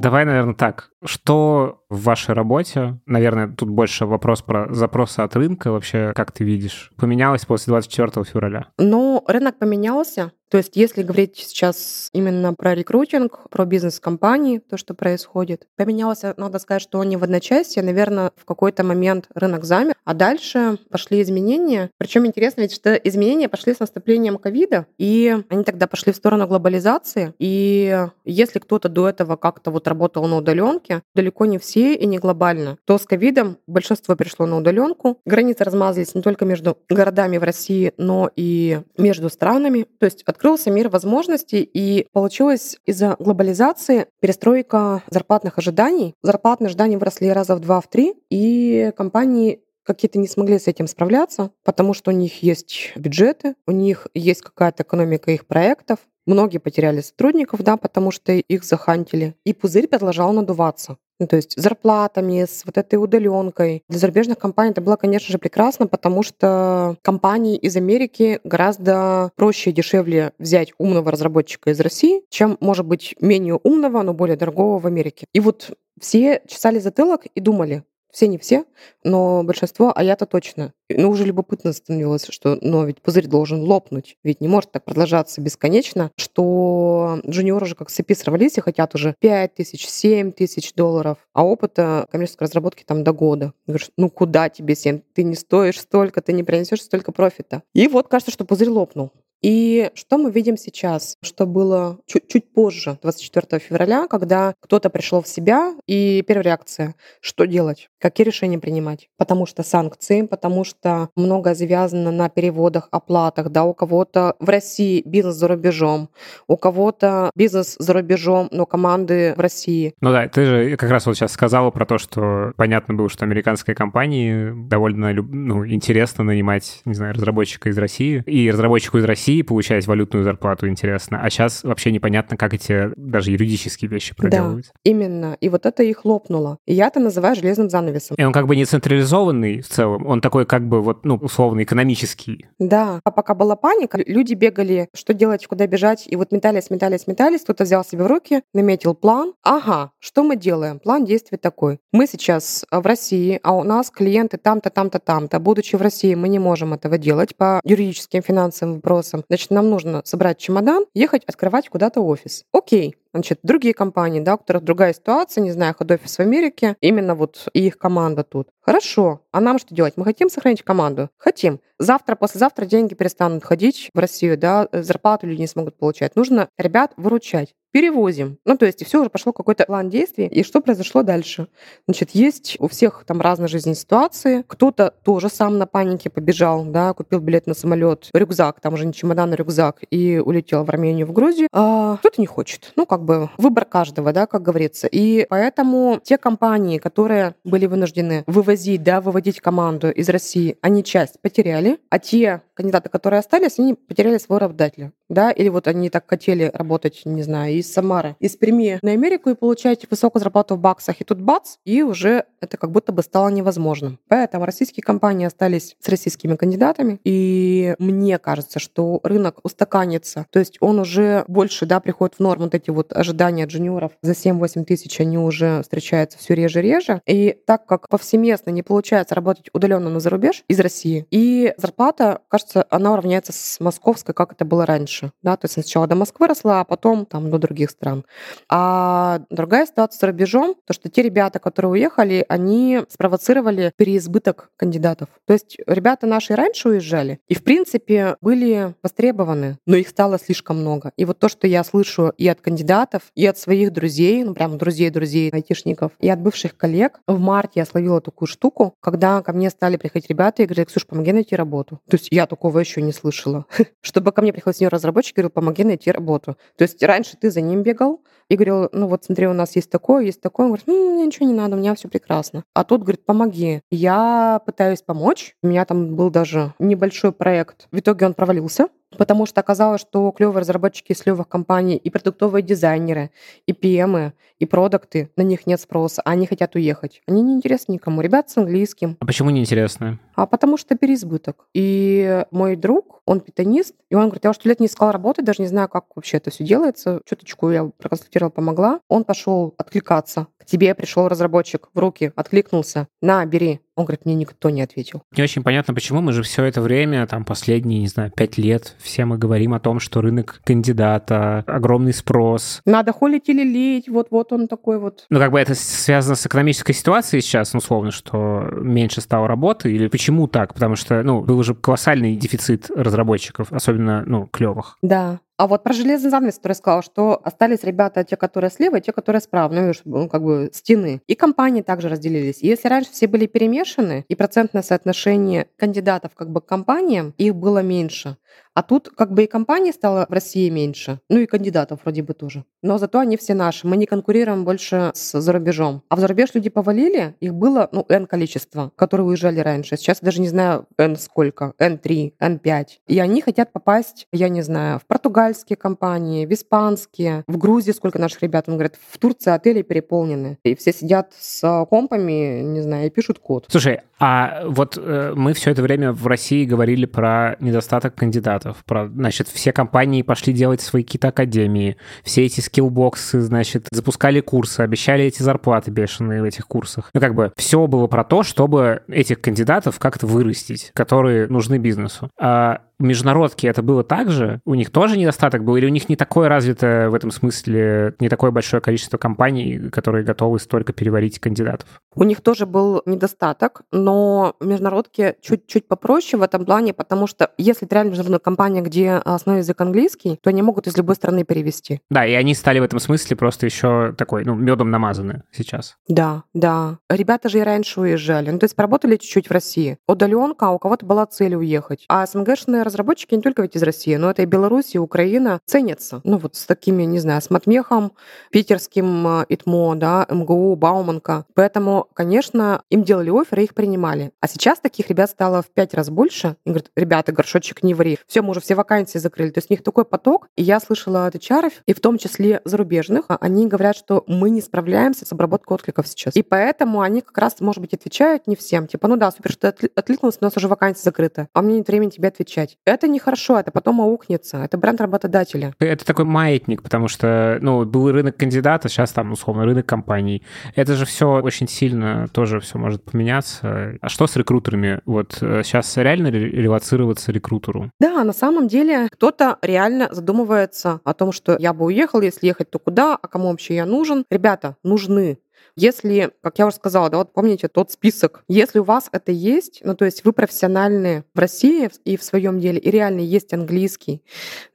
Давай, 0.00 0.24
наверное, 0.24 0.54
так. 0.54 0.90
Что 1.04 1.79
в 1.90 2.04
вашей 2.04 2.34
работе, 2.34 2.98
наверное, 3.04 3.48
тут 3.48 3.68
больше 3.68 4.06
вопрос 4.06 4.42
про 4.42 4.72
запросы 4.72 5.20
от 5.20 5.36
рынка 5.36 5.72
вообще, 5.72 6.12
как 6.14 6.32
ты 6.32 6.44
видишь, 6.44 6.92
поменялось 6.96 7.44
после 7.44 7.72
24 7.72 8.24
февраля? 8.24 8.68
Ну, 8.78 9.22
рынок 9.26 9.58
поменялся. 9.58 10.32
То 10.50 10.58
есть 10.58 10.74
если 10.74 11.04
говорить 11.04 11.36
сейчас 11.36 12.10
именно 12.12 12.54
про 12.54 12.74
рекрутинг, 12.74 13.48
про 13.50 13.64
бизнес-компании, 13.64 14.58
то, 14.58 14.76
что 14.76 14.94
происходит, 14.94 15.68
поменялось, 15.76 16.22
надо 16.36 16.58
сказать, 16.58 16.82
что 16.82 17.02
не 17.04 17.16
в 17.16 17.22
одночасье, 17.22 17.84
наверное, 17.84 18.32
в 18.36 18.44
какой-то 18.44 18.82
момент 18.82 19.26
рынок 19.32 19.64
замер, 19.64 19.94
а 20.04 20.12
дальше 20.12 20.78
пошли 20.90 21.22
изменения. 21.22 21.90
Причем 21.98 22.26
интересно 22.26 22.62
ведь, 22.62 22.74
что 22.74 22.94
изменения 22.94 23.48
пошли 23.48 23.74
с 23.74 23.78
наступлением 23.78 24.38
ковида, 24.38 24.86
и 24.98 25.36
они 25.48 25.62
тогда 25.62 25.86
пошли 25.86 26.12
в 26.12 26.16
сторону 26.16 26.48
глобализации, 26.48 27.32
и 27.38 28.06
если 28.24 28.58
кто-то 28.58 28.88
до 28.88 29.08
этого 29.08 29.36
как-то 29.36 29.70
вот 29.70 29.86
работал 29.86 30.26
на 30.26 30.36
удаленке, 30.36 31.02
далеко 31.14 31.46
не 31.46 31.58
все 31.58 31.79
России 31.80 31.96
и 31.96 32.06
не 32.06 32.18
глобально, 32.18 32.78
то 32.84 32.98
с 32.98 33.04
ковидом 33.04 33.56
большинство 33.66 34.14
перешло 34.14 34.46
на 34.46 34.58
удаленку. 34.58 35.18
Границы 35.24 35.64
размазались 35.64 36.14
не 36.14 36.22
только 36.22 36.44
между 36.44 36.78
городами 36.88 37.38
в 37.38 37.42
России, 37.42 37.92
но 37.96 38.30
и 38.36 38.80
между 38.98 39.28
странами. 39.30 39.86
То 39.98 40.06
есть 40.06 40.22
открылся 40.24 40.70
мир 40.70 40.88
возможностей, 40.88 41.62
и 41.62 42.06
получилось 42.12 42.76
из-за 42.86 43.16
глобализации 43.18 44.06
перестройка 44.20 45.02
зарплатных 45.10 45.58
ожиданий. 45.58 46.14
Зарплатные 46.22 46.68
ожидания 46.68 46.98
выросли 46.98 47.28
раза 47.28 47.56
в 47.56 47.60
два, 47.60 47.80
в 47.80 47.88
три, 47.88 48.14
и 48.30 48.92
компании 48.96 49.60
какие-то 49.84 50.18
не 50.18 50.28
смогли 50.28 50.58
с 50.58 50.66
этим 50.66 50.86
справляться, 50.86 51.50
потому 51.64 51.94
что 51.94 52.10
у 52.10 52.14
них 52.14 52.42
есть 52.42 52.92
бюджеты, 52.96 53.54
у 53.66 53.72
них 53.72 54.06
есть 54.14 54.42
какая-то 54.42 54.82
экономика 54.82 55.30
их 55.30 55.46
проектов, 55.46 56.00
Многие 56.26 56.58
потеряли 56.58 57.00
сотрудников, 57.00 57.62
да, 57.62 57.76
потому 57.76 58.10
что 58.10 58.32
их 58.32 58.62
захантили. 58.62 59.34
И 59.44 59.52
пузырь 59.52 59.88
продолжал 59.88 60.32
надуваться. 60.32 60.96
Ну, 61.18 61.26
то 61.26 61.36
есть 61.36 61.54
зарплатами, 61.60 62.44
с 62.44 62.64
вот 62.64 62.78
этой 62.78 62.96
удаленкой. 62.96 63.82
Для 63.88 63.98
зарубежных 63.98 64.38
компаний 64.38 64.70
это 64.70 64.80
было, 64.80 64.96
конечно 64.96 65.30
же, 65.30 65.38
прекрасно, 65.38 65.86
потому 65.86 66.22
что 66.22 66.96
компании 67.02 67.56
из 67.56 67.76
Америки 67.76 68.40
гораздо 68.42 69.30
проще 69.36 69.70
и 69.70 69.72
дешевле 69.72 70.32
взять 70.38 70.72
умного 70.78 71.10
разработчика 71.10 71.70
из 71.70 71.80
России, 71.80 72.22
чем, 72.30 72.56
может 72.60 72.86
быть, 72.86 73.14
менее 73.20 73.58
умного, 73.62 74.00
но 74.02 74.14
более 74.14 74.36
дорогого 74.36 74.78
в 74.78 74.86
Америке. 74.86 75.26
И 75.34 75.40
вот 75.40 75.76
все 76.00 76.42
чесали 76.46 76.78
затылок 76.78 77.26
и 77.26 77.40
думали, 77.40 77.84
все 78.12 78.28
не 78.28 78.38
все, 78.38 78.64
но 79.04 79.42
большинство, 79.42 79.92
а 79.94 80.02
я-то 80.02 80.26
точно. 80.26 80.72
Ну, 80.88 81.10
уже 81.10 81.24
любопытно 81.24 81.72
становилось, 81.72 82.26
что, 82.30 82.58
но 82.60 82.84
ведь 82.84 83.00
пузырь 83.00 83.26
должен 83.26 83.62
лопнуть. 83.62 84.16
Ведь 84.24 84.40
не 84.40 84.48
может 84.48 84.72
так 84.72 84.84
продолжаться 84.84 85.40
бесконечно, 85.40 86.10
что 86.16 87.20
джуниоры 87.26 87.66
уже 87.66 87.74
как 87.74 87.90
с 87.90 87.94
цепи 87.94 88.14
сорвались 88.14 88.58
и 88.58 88.60
хотят 88.60 88.94
уже 88.94 89.14
5 89.20 89.54
тысяч, 89.54 89.88
7 89.88 90.32
тысяч 90.32 90.74
долларов, 90.74 91.18
а 91.32 91.44
опыта 91.44 92.06
коммерческой 92.10 92.44
разработки 92.44 92.84
там 92.84 93.04
до 93.04 93.12
года. 93.12 93.52
Говоришь, 93.66 93.90
ну 93.96 94.10
куда 94.10 94.48
тебе 94.48 94.74
7? 94.74 95.00
Ты 95.14 95.22
не 95.22 95.34
стоишь 95.34 95.80
столько, 95.80 96.20
ты 96.22 96.32
не 96.32 96.42
принесешь 96.42 96.82
столько 96.82 97.12
профита. 97.12 97.62
И 97.74 97.86
вот 97.88 98.08
кажется, 98.08 98.32
что 98.32 98.44
пузырь 98.44 98.68
лопнул. 98.68 99.12
И 99.42 99.90
что 99.94 100.18
мы 100.18 100.30
видим 100.30 100.56
сейчас, 100.56 101.16
что 101.22 101.46
было 101.46 101.98
чуть, 102.06 102.28
чуть 102.28 102.52
позже, 102.52 102.98
24 103.02 103.60
февраля, 103.60 104.06
когда 104.06 104.54
кто-то 104.60 104.90
пришел 104.90 105.22
в 105.22 105.28
себя, 105.28 105.74
и 105.86 106.22
первая 106.26 106.44
реакция— 106.44 106.94
что 107.20 107.46
делать, 107.46 107.88
какие 107.98 108.26
решения 108.26 108.58
принимать? 108.58 109.08
Потому 109.16 109.46
что 109.46 109.62
санкции, 109.62 110.22
потому 110.22 110.64
что 110.64 111.08
многое 111.16 111.54
завязано 111.54 112.10
на 112.10 112.28
переводах, 112.28 112.88
оплатах, 112.90 113.50
да, 113.50 113.64
у 113.64 113.72
кого-то 113.72 114.34
в 114.40 114.48
России 114.48 115.02
бизнес 115.06 115.36
за 115.36 115.48
рубежом, 115.48 116.10
у 116.46 116.56
кого-то 116.56 117.30
бизнес 117.34 117.76
за 117.78 117.92
рубежом, 117.94 118.48
но 118.50 118.66
команды 118.66 119.34
в 119.36 119.40
России. 119.40 119.94
Ну 120.00 120.12
да, 120.12 120.28
ты 120.28 120.44
же 120.44 120.76
как 120.76 120.90
раз 120.90 121.06
вот 121.06 121.16
сейчас 121.16 121.32
сказала 121.32 121.70
про 121.70 121.86
то, 121.86 121.98
что 121.98 122.52
понятно 122.56 122.94
было, 122.94 123.08
что 123.08 123.24
американской 123.24 123.74
компании 123.74 124.52
довольно 124.68 125.12
ну, 125.14 125.66
интересно 125.66 126.24
нанимать, 126.24 126.82
не 126.84 126.94
знаю, 126.94 127.14
разработчика 127.14 127.70
из 127.70 127.78
России, 127.78 128.22
и 128.26 128.50
разработчику 128.50 128.98
из 128.98 129.04
России 129.04 129.29
России 129.30 129.42
получать 129.42 129.86
валютную 129.86 130.24
зарплату, 130.24 130.68
интересно. 130.68 131.20
А 131.22 131.30
сейчас 131.30 131.62
вообще 131.62 131.92
непонятно, 131.92 132.36
как 132.36 132.54
эти 132.54 132.90
даже 132.96 133.30
юридические 133.30 133.88
вещи 133.88 134.14
проделываются. 134.14 134.72
Да, 134.74 134.90
именно. 134.90 135.36
И 135.40 135.48
вот 135.48 135.66
это 135.66 135.82
их 135.82 136.04
лопнуло. 136.04 136.58
И 136.66 136.74
я 136.74 136.88
это 136.88 137.00
называю 137.00 137.36
железным 137.36 137.70
занавесом. 137.70 138.16
И 138.18 138.24
он 138.24 138.32
как 138.32 138.46
бы 138.46 138.56
не 138.56 138.64
централизованный 138.64 139.60
в 139.60 139.68
целом, 139.68 140.06
он 140.06 140.20
такой 140.20 140.46
как 140.46 140.66
бы 140.66 140.82
вот, 140.82 141.04
ну, 141.04 141.16
условно, 141.16 141.62
экономический. 141.62 142.46
Да. 142.58 143.00
А 143.04 143.10
пока 143.10 143.34
была 143.34 143.56
паника, 143.56 143.98
люди 144.04 144.34
бегали, 144.34 144.88
что 144.94 145.14
делать, 145.14 145.46
куда 145.46 145.66
бежать, 145.66 146.06
и 146.06 146.16
вот 146.16 146.32
метались, 146.32 146.70
метались, 146.70 147.06
метались, 147.06 147.42
кто-то 147.42 147.64
взял 147.64 147.84
себе 147.84 148.04
в 148.04 148.06
руки, 148.06 148.42
наметил 148.52 148.94
план. 148.94 149.34
Ага, 149.42 149.92
что 150.00 150.24
мы 150.24 150.36
делаем? 150.36 150.80
План 150.80 151.04
действий 151.04 151.38
такой. 151.38 151.78
Мы 151.92 152.06
сейчас 152.06 152.64
в 152.70 152.84
России, 152.84 153.38
а 153.42 153.54
у 153.54 153.62
нас 153.62 153.90
клиенты 153.90 154.38
там-то, 154.38 154.70
там-то, 154.70 154.98
там-то. 154.98 155.38
Будучи 155.38 155.76
в 155.76 155.82
России, 155.82 156.14
мы 156.14 156.28
не 156.28 156.38
можем 156.38 156.72
этого 156.72 156.98
делать 156.98 157.36
по 157.36 157.60
юридическим, 157.64 158.22
финансовым 158.22 158.76
вопросам. 158.76 159.19
Значит, 159.28 159.50
нам 159.50 159.70
нужно 159.70 160.02
собрать 160.04 160.38
чемодан, 160.38 160.86
ехать 160.94 161.24
открывать 161.24 161.68
куда-то 161.68 162.00
офис. 162.00 162.44
Окей. 162.52 162.96
Значит, 163.12 163.40
другие 163.42 163.74
компании, 163.74 164.20
да, 164.20 164.34
у 164.34 164.38
которых 164.38 164.62
другая 164.62 164.92
ситуация, 164.92 165.42
не 165.42 165.50
знаю, 165.50 165.74
хед-офис 165.78 166.16
в 166.16 166.20
Америке, 166.20 166.76
именно 166.80 167.14
вот 167.14 167.48
их 167.52 167.78
команда 167.78 168.22
тут. 168.22 168.48
Хорошо. 168.60 169.22
А 169.32 169.40
нам 169.40 169.58
что 169.58 169.74
делать? 169.74 169.94
Мы 169.96 170.04
хотим 170.04 170.30
сохранить 170.30 170.62
команду? 170.62 171.10
Хотим. 171.18 171.60
Завтра, 171.78 172.14
послезавтра 172.14 172.66
деньги 172.66 172.94
перестанут 172.94 173.42
ходить 173.42 173.90
в 173.94 173.98
Россию, 173.98 174.36
да, 174.36 174.68
зарплату 174.70 175.26
люди 175.26 175.40
не 175.40 175.46
смогут 175.46 175.78
получать. 175.78 176.14
Нужно 176.14 176.48
ребят 176.58 176.92
выручать 176.96 177.54
перевозим. 177.72 178.38
Ну, 178.44 178.56
то 178.56 178.66
есть, 178.66 178.82
и 178.82 178.84
все, 178.84 179.00
уже 179.00 179.10
пошел 179.10 179.32
какой-то 179.32 179.64
план 179.64 179.88
действий. 179.88 180.26
И 180.26 180.42
что 180.42 180.60
произошло 180.60 181.02
дальше? 181.02 181.48
Значит, 181.86 182.10
есть 182.10 182.56
у 182.58 182.68
всех 182.68 183.04
там 183.06 183.20
разные 183.20 183.48
жизненные 183.48 183.76
ситуации. 183.76 184.44
Кто-то 184.46 184.92
тоже 185.04 185.28
сам 185.28 185.58
на 185.58 185.66
панике 185.66 186.10
побежал, 186.10 186.64
да, 186.64 186.92
купил 186.92 187.20
билет 187.20 187.46
на 187.46 187.54
самолет, 187.54 188.10
рюкзак, 188.12 188.60
там 188.60 188.74
уже 188.74 188.86
не 188.86 188.92
чемодан, 188.92 189.32
а 189.32 189.36
рюкзак, 189.36 189.82
и 189.90 190.18
улетел 190.18 190.64
в 190.64 190.68
Армению, 190.68 191.06
в 191.06 191.12
Грузию. 191.12 191.48
А 191.52 191.96
кто-то 191.98 192.20
не 192.20 192.26
хочет. 192.26 192.72
Ну, 192.76 192.86
как 192.86 192.99
бы 193.04 193.30
выбор 193.38 193.64
каждого, 193.64 194.12
да, 194.12 194.26
как 194.26 194.42
говорится. 194.42 194.86
И 194.86 195.26
поэтому 195.28 196.00
те 196.02 196.18
компании, 196.18 196.78
которые 196.78 197.34
были 197.44 197.66
вынуждены 197.66 198.24
вывозить, 198.26 198.82
да, 198.82 199.00
выводить 199.00 199.40
команду 199.40 199.90
из 199.90 200.08
России, 200.08 200.56
они 200.60 200.84
часть 200.84 201.20
потеряли, 201.20 201.78
а 201.90 201.98
те 201.98 202.42
кандидаты, 202.60 202.90
которые 202.90 203.20
остались, 203.20 203.58
они 203.58 203.74
потеряли 203.74 204.18
своего 204.18 204.40
работодателя, 204.40 204.92
да, 205.08 205.30
или 205.30 205.48
вот 205.48 205.66
они 205.66 205.88
так 205.88 206.04
хотели 206.06 206.50
работать, 206.52 207.02
не 207.06 207.22
знаю, 207.22 207.54
из 207.54 207.72
Самары, 207.72 208.16
из 208.20 208.36
Перми 208.36 208.78
на 208.82 208.92
Америку 208.92 209.30
и 209.30 209.34
получать 209.34 209.90
высокую 209.90 210.20
зарплату 210.20 210.56
в 210.56 210.58
баксах, 210.58 211.00
и 211.00 211.04
тут 211.04 211.20
бац, 211.20 211.56
и 211.64 211.82
уже 211.82 212.24
это 212.40 212.56
как 212.56 212.70
будто 212.70 212.92
бы 212.92 213.02
стало 213.02 213.28
невозможным. 213.28 213.98
Поэтому 214.08 214.44
российские 214.44 214.82
компании 214.82 215.26
остались 215.26 215.76
с 215.80 215.88
российскими 215.88 216.36
кандидатами, 216.36 217.00
и 217.04 217.74
мне 217.78 218.18
кажется, 218.18 218.58
что 218.58 219.00
рынок 219.02 219.40
устаканится, 219.42 220.26
то 220.30 220.38
есть 220.38 220.58
он 220.60 220.78
уже 220.78 221.24
больше, 221.28 221.64
да, 221.64 221.80
приходит 221.80 222.16
в 222.16 222.20
норму, 222.20 222.44
вот 222.44 222.54
эти 222.54 222.70
вот 222.70 222.92
ожидания 222.92 223.46
джуниоров. 223.46 223.92
За 224.02 224.12
7-8 224.12 224.64
тысяч, 224.64 225.00
они 225.00 225.18
уже 225.18 225.62
встречаются 225.62 226.18
все 226.18 226.34
реже-реже, 226.34 227.00
и 227.06 227.36
так 227.46 227.64
как 227.66 227.88
повсеместно 227.88 228.50
не 228.50 228.62
получается 228.62 229.14
работать 229.14 229.50
удаленно 229.52 229.88
на 229.88 230.00
зарубеж 230.00 230.44
из 230.48 230.60
России, 230.60 231.06
и 231.10 231.54
зарплата, 231.56 232.20
кажется, 232.28 232.49
кажется, 232.50 232.66
она 232.74 232.92
уравняется 232.92 233.32
с 233.32 233.60
московской, 233.60 234.14
как 234.14 234.32
это 234.32 234.44
было 234.44 234.66
раньше. 234.66 235.12
Да? 235.22 235.36
То 235.36 235.46
есть 235.46 235.54
сначала 235.54 235.86
до 235.86 235.94
Москвы 235.94 236.26
росла, 236.26 236.60
а 236.60 236.64
потом 236.64 237.06
там 237.06 237.30
до 237.30 237.38
других 237.38 237.70
стран. 237.70 238.04
А 238.48 239.20
другая 239.30 239.66
ситуация 239.66 239.98
с 239.98 240.02
рубежом, 240.02 240.56
то 240.66 240.72
что 240.72 240.88
те 240.88 241.02
ребята, 241.02 241.38
которые 241.38 241.72
уехали, 241.72 242.24
они 242.28 242.80
спровоцировали 242.88 243.72
переизбыток 243.76 244.50
кандидатов. 244.56 245.08
То 245.26 245.32
есть 245.32 245.58
ребята 245.66 246.06
наши 246.06 246.34
раньше 246.34 246.68
уезжали 246.68 247.20
и, 247.28 247.34
в 247.34 247.42
принципе, 247.44 248.16
были 248.20 248.74
востребованы, 248.82 249.58
но 249.66 249.76
их 249.76 249.88
стало 249.88 250.18
слишком 250.18 250.60
много. 250.60 250.92
И 250.96 251.04
вот 251.04 251.18
то, 251.18 251.28
что 251.28 251.46
я 251.46 251.64
слышу 251.64 252.12
и 252.18 252.28
от 252.28 252.40
кандидатов, 252.40 253.02
и 253.14 253.26
от 253.26 253.38
своих 253.38 253.72
друзей, 253.72 254.24
ну 254.24 254.34
прям 254.34 254.58
друзей-друзей 254.58 255.30
айтишников, 255.30 255.92
и 256.00 256.08
от 256.08 256.20
бывших 256.20 256.56
коллег, 256.56 257.00
в 257.06 257.18
марте 257.18 257.60
я 257.60 257.64
словила 257.64 258.00
такую 258.00 258.28
штуку, 258.28 258.74
когда 258.80 259.22
ко 259.22 259.32
мне 259.32 259.50
стали 259.50 259.76
приходить 259.76 260.08
ребята 260.08 260.42
и 260.42 260.46
говорили, 260.46 260.64
Ксюш, 260.64 260.86
помоги 260.86 261.12
найти 261.12 261.36
работу. 261.36 261.80
То 261.88 261.96
есть 261.96 262.08
я 262.10 262.26
только 262.26 262.39
такого 262.40 262.58
еще 262.58 262.80
не 262.80 262.92
слышала. 262.92 263.44
Чтобы 263.82 264.12
ко 264.12 264.22
мне 264.22 264.32
приходил 264.32 264.58
сеньор 264.58 264.72
разработчик 264.72 265.12
и 265.12 265.16
говорил, 265.16 265.30
помоги 265.30 265.62
найти 265.62 265.90
работу. 265.90 266.38
То 266.56 266.62
есть 266.62 266.82
раньше 266.82 267.18
ты 267.20 267.30
за 267.30 267.42
ним 267.42 267.62
бегал 267.62 268.00
и 268.30 268.36
говорил, 268.36 268.70
ну 268.72 268.86
вот 268.86 269.04
смотри, 269.04 269.26
у 269.26 269.34
нас 269.34 269.56
есть 269.56 269.70
такое, 269.70 270.04
есть 270.04 270.22
такое. 270.22 270.46
Он 270.46 270.52
говорит, 270.52 270.66
ну, 270.66 270.94
мне 270.94 271.04
ничего 271.04 271.26
не 271.26 271.34
надо, 271.34 271.56
у 271.56 271.58
меня 271.58 271.74
все 271.74 271.88
прекрасно. 271.88 272.44
А 272.54 272.64
тут 272.64 272.80
говорит, 272.80 273.04
помоги. 273.04 273.60
Я 273.70 274.40
пытаюсь 274.46 274.80
помочь. 274.80 275.36
У 275.42 275.48
меня 275.48 275.66
там 275.66 275.96
был 275.96 276.08
даже 276.08 276.54
небольшой 276.58 277.12
проект. 277.12 277.68
В 277.70 277.78
итоге 277.78 278.06
он 278.06 278.14
провалился, 278.14 278.68
потому 278.96 279.26
что 279.26 279.40
оказалось, 279.40 279.80
что 279.80 280.10
клевые 280.12 280.40
разработчики 280.40 280.92
из 280.92 281.02
клевых 281.02 281.28
компаний 281.28 281.76
и 281.76 281.90
продуктовые 281.90 282.42
дизайнеры, 282.42 283.10
и 283.46 283.52
PM, 283.52 284.12
и 284.38 284.46
продукты, 284.46 285.10
на 285.16 285.22
них 285.22 285.46
нет 285.46 285.60
спроса, 285.60 286.02
а 286.04 286.10
они 286.10 286.26
хотят 286.26 286.54
уехать. 286.54 287.02
Они 287.06 287.22
не 287.22 287.34
интересны 287.34 287.72
никому. 287.72 288.00
Ребят 288.00 288.30
с 288.30 288.36
английским. 288.36 288.96
А 289.00 289.06
почему 289.06 289.30
не 289.30 289.40
интересны? 289.40 289.98
А 290.14 290.26
потому 290.26 290.56
что 290.56 290.76
переизбыток. 290.76 291.46
И 291.54 292.24
мой 292.30 292.56
друг, 292.56 293.02
он 293.06 293.20
питанист, 293.20 293.74
и 293.90 293.94
он 293.94 294.04
говорит, 294.04 294.24
я 294.24 294.30
уже 294.30 294.40
лет 294.44 294.60
не 294.60 294.66
искал 294.66 294.92
работы, 294.92 295.22
даже 295.22 295.42
не 295.42 295.48
знаю, 295.48 295.68
как 295.68 295.84
вообще 295.94 296.16
это 296.18 296.30
все 296.30 296.44
делается. 296.44 297.00
Чуточку 297.04 297.50
я 297.50 297.64
проконсультировал, 297.64 298.30
помогла. 298.30 298.80
Он 298.88 299.04
пошел 299.04 299.54
откликаться. 299.58 300.26
Тебе 300.50 300.74
пришел 300.74 301.06
разработчик 301.06 301.68
в 301.72 301.78
руки, 301.78 302.12
откликнулся. 302.16 302.88
На, 303.00 303.24
бери. 303.24 303.60
Он 303.76 303.84
говорит, 303.84 304.04
мне 304.04 304.16
никто 304.16 304.50
не 304.50 304.62
ответил. 304.62 305.04
Не 305.16 305.22
очень 305.22 305.44
понятно, 305.44 305.72
почему 305.72 306.00
мы 306.00 306.12
же 306.12 306.22
все 306.22 306.44
это 306.44 306.60
время, 306.60 307.06
там, 307.06 307.24
последние, 307.24 307.80
не 307.80 307.86
знаю, 307.86 308.10
пять 308.10 308.36
лет, 308.36 308.74
все 308.80 309.04
мы 309.04 309.16
говорим 309.16 309.54
о 309.54 309.60
том, 309.60 309.78
что 309.78 310.00
рынок 310.00 310.40
кандидата, 310.44 311.44
огромный 311.46 311.94
спрос. 311.94 312.60
Надо 312.66 312.92
холить 312.92 313.28
или 313.28 313.44
лить, 313.44 313.88
вот-вот 313.88 314.32
он 314.32 314.48
такой 314.48 314.78
вот. 314.80 315.06
Ну, 315.08 315.18
как 315.20 315.30
бы 315.30 315.38
это 315.38 315.54
связано 315.54 316.16
с 316.16 316.26
экономической 316.26 316.72
ситуацией 316.72 317.22
сейчас, 317.22 317.52
ну, 317.52 317.58
условно, 317.58 317.92
что 317.92 318.48
меньше 318.52 319.00
стало 319.00 319.28
работы, 319.28 319.72
или 319.72 319.86
почему 319.86 320.26
так? 320.26 320.52
Потому 320.52 320.74
что, 320.74 321.02
ну, 321.04 321.22
был 321.22 321.38
уже 321.38 321.54
колоссальный 321.54 322.16
дефицит 322.16 322.70
разработчиков, 322.74 323.52
особенно, 323.52 324.02
ну, 324.04 324.26
клевых. 324.26 324.76
Да, 324.82 325.20
А 325.40 325.46
вот 325.46 325.62
про 325.62 325.72
железный 325.72 326.10
занавес, 326.10 326.36
который 326.36 326.52
сказал, 326.52 326.82
что 326.82 327.18
остались 327.24 327.64
ребята, 327.64 328.04
те, 328.04 328.14
которые 328.18 328.50
слева, 328.50 328.76
и 328.76 328.82
те, 328.82 328.92
которые 328.92 329.22
справа, 329.22 329.50
ну, 329.50 329.72
ну, 329.86 330.06
как 330.06 330.22
бы 330.22 330.50
стены. 330.52 331.00
И 331.06 331.14
компании 331.14 331.62
также 331.62 331.88
разделились. 331.88 332.42
И 332.42 332.46
если 332.46 332.68
раньше 332.68 332.92
все 332.92 333.06
были 333.06 333.24
перемешаны, 333.24 334.04
и 334.06 334.14
процентное 334.14 334.60
соотношение 334.60 335.46
кандидатов 335.56 336.12
как 336.14 336.28
бы 336.28 336.42
к 336.42 336.44
компаниям, 336.44 337.14
их 337.16 337.34
было 337.34 337.62
меньше, 337.62 338.18
а 338.54 338.62
тут 338.62 338.88
как 338.88 339.12
бы 339.12 339.24
и 339.24 339.26
компаний 339.26 339.72
стало 339.72 340.06
в 340.08 340.12
России 340.12 340.48
меньше, 340.50 341.00
ну 341.08 341.18
и 341.18 341.26
кандидатов 341.26 341.80
вроде 341.84 342.02
бы 342.02 342.14
тоже. 342.14 342.44
Но 342.62 342.78
зато 342.78 342.98
они 342.98 343.16
все 343.16 343.34
наши. 343.34 343.66
Мы 343.66 343.76
не 343.76 343.86
конкурируем 343.86 344.44
больше 344.44 344.90
с 344.94 345.18
зарубежом. 345.20 345.82
А 345.88 345.96
в 345.96 346.00
зарубеж 346.00 346.30
люди 346.34 346.50
повалили, 346.50 347.14
их 347.20 347.34
было, 347.34 347.68
ну, 347.72 347.86
N 347.88 348.06
количество, 348.06 348.72
которые 348.76 349.06
уезжали 349.06 349.40
раньше. 349.40 349.76
Сейчас 349.76 349.98
я 350.02 350.06
даже 350.06 350.20
не 350.20 350.28
знаю 350.28 350.66
N 350.78 350.96
сколько, 350.96 351.54
N3, 351.58 352.14
N5. 352.20 352.66
И 352.88 352.98
они 352.98 353.22
хотят 353.22 353.52
попасть, 353.52 354.06
я 354.12 354.28
не 354.28 354.42
знаю, 354.42 354.78
в 354.78 354.86
португальские 354.86 355.56
компании, 355.56 356.26
в 356.26 356.32
испанские, 356.32 357.24
в 357.26 357.38
Грузии 357.38 357.72
сколько 357.72 357.98
наших 357.98 358.22
ребят. 358.22 358.48
Он 358.48 358.54
говорит, 358.54 358.74
в 358.90 358.98
Турции 358.98 359.30
отели 359.30 359.62
переполнены. 359.62 360.38
И 360.42 360.54
все 360.54 360.72
сидят 360.72 361.12
с 361.18 361.64
компами, 361.70 362.42
не 362.42 362.60
знаю, 362.60 362.88
и 362.88 362.90
пишут 362.90 363.20
код. 363.20 363.46
Слушай, 363.48 363.80
а 363.98 364.44
вот 364.46 364.78
э, 364.78 365.12
мы 365.14 365.34
все 365.34 365.50
это 365.50 365.62
время 365.62 365.92
в 365.92 366.06
России 366.06 366.44
говорили 366.44 366.86
про 366.86 367.36
недостаток 367.40 367.94
кандидатов. 367.94 368.19
Про, 368.66 368.88
значит, 368.88 369.28
все 369.28 369.52
компании 369.52 370.02
пошли 370.02 370.32
делать 370.32 370.60
свои 370.60 370.82
какие-то 370.82 371.08
академии, 371.08 371.76
все 372.02 372.24
эти 372.24 372.40
скиллбоксы, 372.40 373.20
значит, 373.20 373.66
запускали 373.70 374.20
курсы, 374.20 374.60
обещали 374.60 375.04
эти 375.04 375.22
зарплаты 375.22 375.70
бешеные 375.70 376.22
в 376.22 376.24
этих 376.24 376.46
курсах. 376.46 376.90
Ну, 376.94 377.00
как 377.00 377.14
бы 377.14 377.32
все 377.36 377.66
было 377.66 377.86
про 377.86 378.04
то, 378.04 378.22
чтобы 378.22 378.82
этих 378.88 379.20
кандидатов 379.20 379.78
как-то 379.78 380.06
вырастить, 380.06 380.70
которые 380.74 381.26
нужны 381.28 381.58
бизнесу. 381.58 382.10
А 382.18 382.62
международки 382.80 383.46
это 383.46 383.62
было 383.62 383.84
так 383.84 384.10
же? 384.10 384.40
У 384.44 384.54
них 384.54 384.70
тоже 384.70 384.96
недостаток 384.98 385.44
был? 385.44 385.56
Или 385.56 385.66
у 385.66 385.70
них 385.70 385.88
не 385.88 385.96
такое 385.96 386.28
развитое 386.28 386.90
в 386.90 386.94
этом 386.94 387.10
смысле, 387.10 387.94
не 388.00 388.08
такое 388.08 388.30
большое 388.30 388.60
количество 388.60 388.98
компаний, 388.98 389.70
которые 389.70 390.04
готовы 390.04 390.38
столько 390.38 390.72
переварить 390.72 391.18
кандидатов? 391.18 391.68
У 391.94 392.04
них 392.04 392.20
тоже 392.20 392.46
был 392.46 392.82
недостаток, 392.86 393.62
но 393.72 394.34
международки 394.40 395.16
чуть-чуть 395.20 395.66
попроще 395.68 396.18
в 396.18 396.22
этом 396.22 396.44
плане, 396.44 396.72
потому 396.72 397.06
что 397.06 397.30
если 397.36 397.66
это 397.66 397.76
реально 397.76 397.90
международная 397.90 398.20
компания, 398.20 398.60
где 398.62 398.92
основной 398.92 399.42
язык 399.42 399.60
английский, 399.60 400.18
то 400.22 400.30
они 400.30 400.42
могут 400.42 400.66
из 400.66 400.76
любой 400.76 400.94
страны 400.96 401.24
перевести. 401.24 401.80
Да, 401.90 402.06
и 402.06 402.12
они 402.12 402.34
стали 402.34 402.60
в 402.60 402.62
этом 402.62 402.78
смысле 402.78 403.16
просто 403.16 403.46
еще 403.46 403.94
такой, 403.96 404.24
ну, 404.24 404.34
медом 404.34 404.70
намазаны 404.70 405.24
сейчас. 405.32 405.76
Да, 405.88 406.24
да. 406.34 406.78
Ребята 406.88 407.28
же 407.28 407.38
и 407.38 407.42
раньше 407.42 407.80
уезжали. 407.80 408.30
Ну, 408.30 408.38
то 408.38 408.44
есть 408.44 408.56
поработали 408.56 408.96
чуть-чуть 408.96 409.28
в 409.28 409.32
России. 409.32 409.78
Удаленка, 409.86 410.48
а 410.48 410.50
у 410.50 410.58
кого-то 410.58 410.86
была 410.86 411.06
цель 411.06 411.34
уехать. 411.34 411.84
А 411.88 412.06
СНГшные 412.06 412.62
разработчики 412.70 413.14
не 413.14 413.22
только 413.22 413.42
ведь 413.42 413.56
из 413.56 413.62
России, 413.62 413.94
но 413.96 414.10
это 414.10 414.22
и 414.22 414.26
Беларусь, 414.26 414.74
и 414.74 414.78
Украина 414.78 415.40
ценятся. 415.44 416.00
Ну 416.04 416.18
вот 416.18 416.36
с 416.36 416.46
такими, 416.46 416.84
не 416.84 416.98
знаю, 416.98 417.20
с 417.20 417.30
Матмехом, 417.30 417.92
питерским 418.30 419.06
э, 419.06 419.26
ИТМО, 419.28 419.76
да, 419.76 420.06
МГУ, 420.08 420.56
Бауманка. 420.56 421.26
Поэтому, 421.34 421.88
конечно, 421.94 422.62
им 422.70 422.84
делали 422.84 423.10
оферы, 423.10 423.44
их 423.44 423.54
принимали. 423.54 424.12
А 424.20 424.28
сейчас 424.28 424.60
таких 424.60 424.88
ребят 424.88 425.10
стало 425.10 425.42
в 425.42 425.48
пять 425.48 425.74
раз 425.74 425.90
больше. 425.90 426.36
И 426.44 426.50
говорят, 426.50 426.70
ребята, 426.76 427.12
горшочек 427.12 427.62
не 427.62 427.74
ври. 427.74 427.98
Все, 428.06 428.22
мы 428.22 428.30
уже 428.30 428.40
все 428.40 428.54
вакансии 428.54 428.98
закрыли. 428.98 429.30
То 429.30 429.38
есть 429.38 429.50
у 429.50 429.54
них 429.54 429.62
такой 429.62 429.84
поток. 429.84 430.28
И 430.36 430.42
я 430.42 430.60
слышала 430.60 431.06
от 431.06 431.14
HR, 431.14 431.52
и 431.66 431.74
в 431.74 431.80
том 431.80 431.98
числе 431.98 432.40
зарубежных, 432.44 433.06
а 433.08 433.18
они 433.20 433.46
говорят, 433.46 433.76
что 433.76 434.04
мы 434.06 434.30
не 434.30 434.40
справляемся 434.40 435.04
с 435.04 435.12
обработкой 435.12 435.56
откликов 435.56 435.86
сейчас. 435.88 436.16
И 436.16 436.22
поэтому 436.22 436.80
они 436.80 437.00
как 437.00 437.16
раз, 437.18 437.40
может 437.40 437.60
быть, 437.60 437.74
отвечают 437.74 438.26
не 438.26 438.36
всем. 438.36 438.66
Типа, 438.66 438.88
ну 438.88 438.96
да, 438.96 439.10
супер, 439.10 439.32
что 439.32 439.52
ты 439.52 439.70
откликнулся, 439.74 440.18
у 440.20 440.24
нас 440.24 440.36
уже 440.36 440.48
вакансия 440.48 440.82
закрыта. 440.82 441.28
А 441.32 441.42
мне 441.42 441.58
нет 441.58 441.68
времени 441.68 441.90
тебе 441.90 442.08
отвечать. 442.08 442.56
Это 442.66 442.88
нехорошо, 442.88 443.38
это 443.38 443.50
потом 443.50 443.80
аукнется. 443.80 444.38
Это 444.38 444.58
бренд 444.58 444.80
работодателя. 444.80 445.54
Это 445.58 445.84
такой 445.84 446.04
маятник, 446.04 446.62
потому 446.62 446.88
что, 446.88 447.38
ну, 447.40 447.64
был 447.64 447.90
рынок 447.90 448.16
кандидата, 448.16 448.68
сейчас 448.68 448.92
там, 448.92 449.12
условно, 449.12 449.44
рынок 449.44 449.66
компаний. 449.66 450.22
Это 450.54 450.74
же 450.74 450.84
все 450.84 451.20
очень 451.20 451.48
сильно 451.48 452.08
тоже 452.12 452.40
все 452.40 452.58
может 452.58 452.84
поменяться. 452.84 453.78
А 453.80 453.88
что 453.88 454.06
с 454.06 454.16
рекрутерами? 454.16 454.80
Вот 454.84 455.14
сейчас 455.14 455.76
э, 455.78 455.82
реально 455.82 456.08
релацироваться 456.08 457.12
рекрутеру? 457.12 457.70
Да, 457.80 458.04
на 458.04 458.12
самом 458.12 458.46
деле 458.46 458.88
кто-то 458.90 459.38
реально 459.42 459.88
задумывается 459.92 460.80
о 460.84 460.94
том, 460.94 461.12
что 461.12 461.36
я 461.38 461.52
бы 461.52 461.64
уехал, 461.66 462.00
если 462.00 462.26
ехать, 462.26 462.50
то 462.50 462.58
куда, 462.58 462.94
а 463.00 463.08
кому 463.08 463.30
вообще 463.30 463.54
я 463.54 463.66
нужен. 463.66 464.04
Ребята, 464.10 464.56
нужны. 464.62 465.18
Если, 465.56 466.10
как 466.22 466.38
я 466.38 466.46
уже 466.46 466.56
сказала, 466.56 466.88
да, 466.90 466.98
вот 466.98 467.12
помните 467.12 467.48
тот 467.48 467.70
список, 467.70 468.24
если 468.28 468.58
у 468.58 468.64
вас 468.64 468.88
это 468.92 469.12
есть, 469.12 469.60
ну 469.64 469.74
то 469.74 469.84
есть 469.84 470.04
вы 470.04 470.12
профессиональные 470.12 471.04
в 471.14 471.18
России 471.18 471.70
и 471.84 471.96
в 471.96 472.02
своем 472.02 472.40
деле, 472.40 472.58
и 472.58 472.70
реально 472.70 473.00
есть 473.00 473.32
английский, 473.32 474.02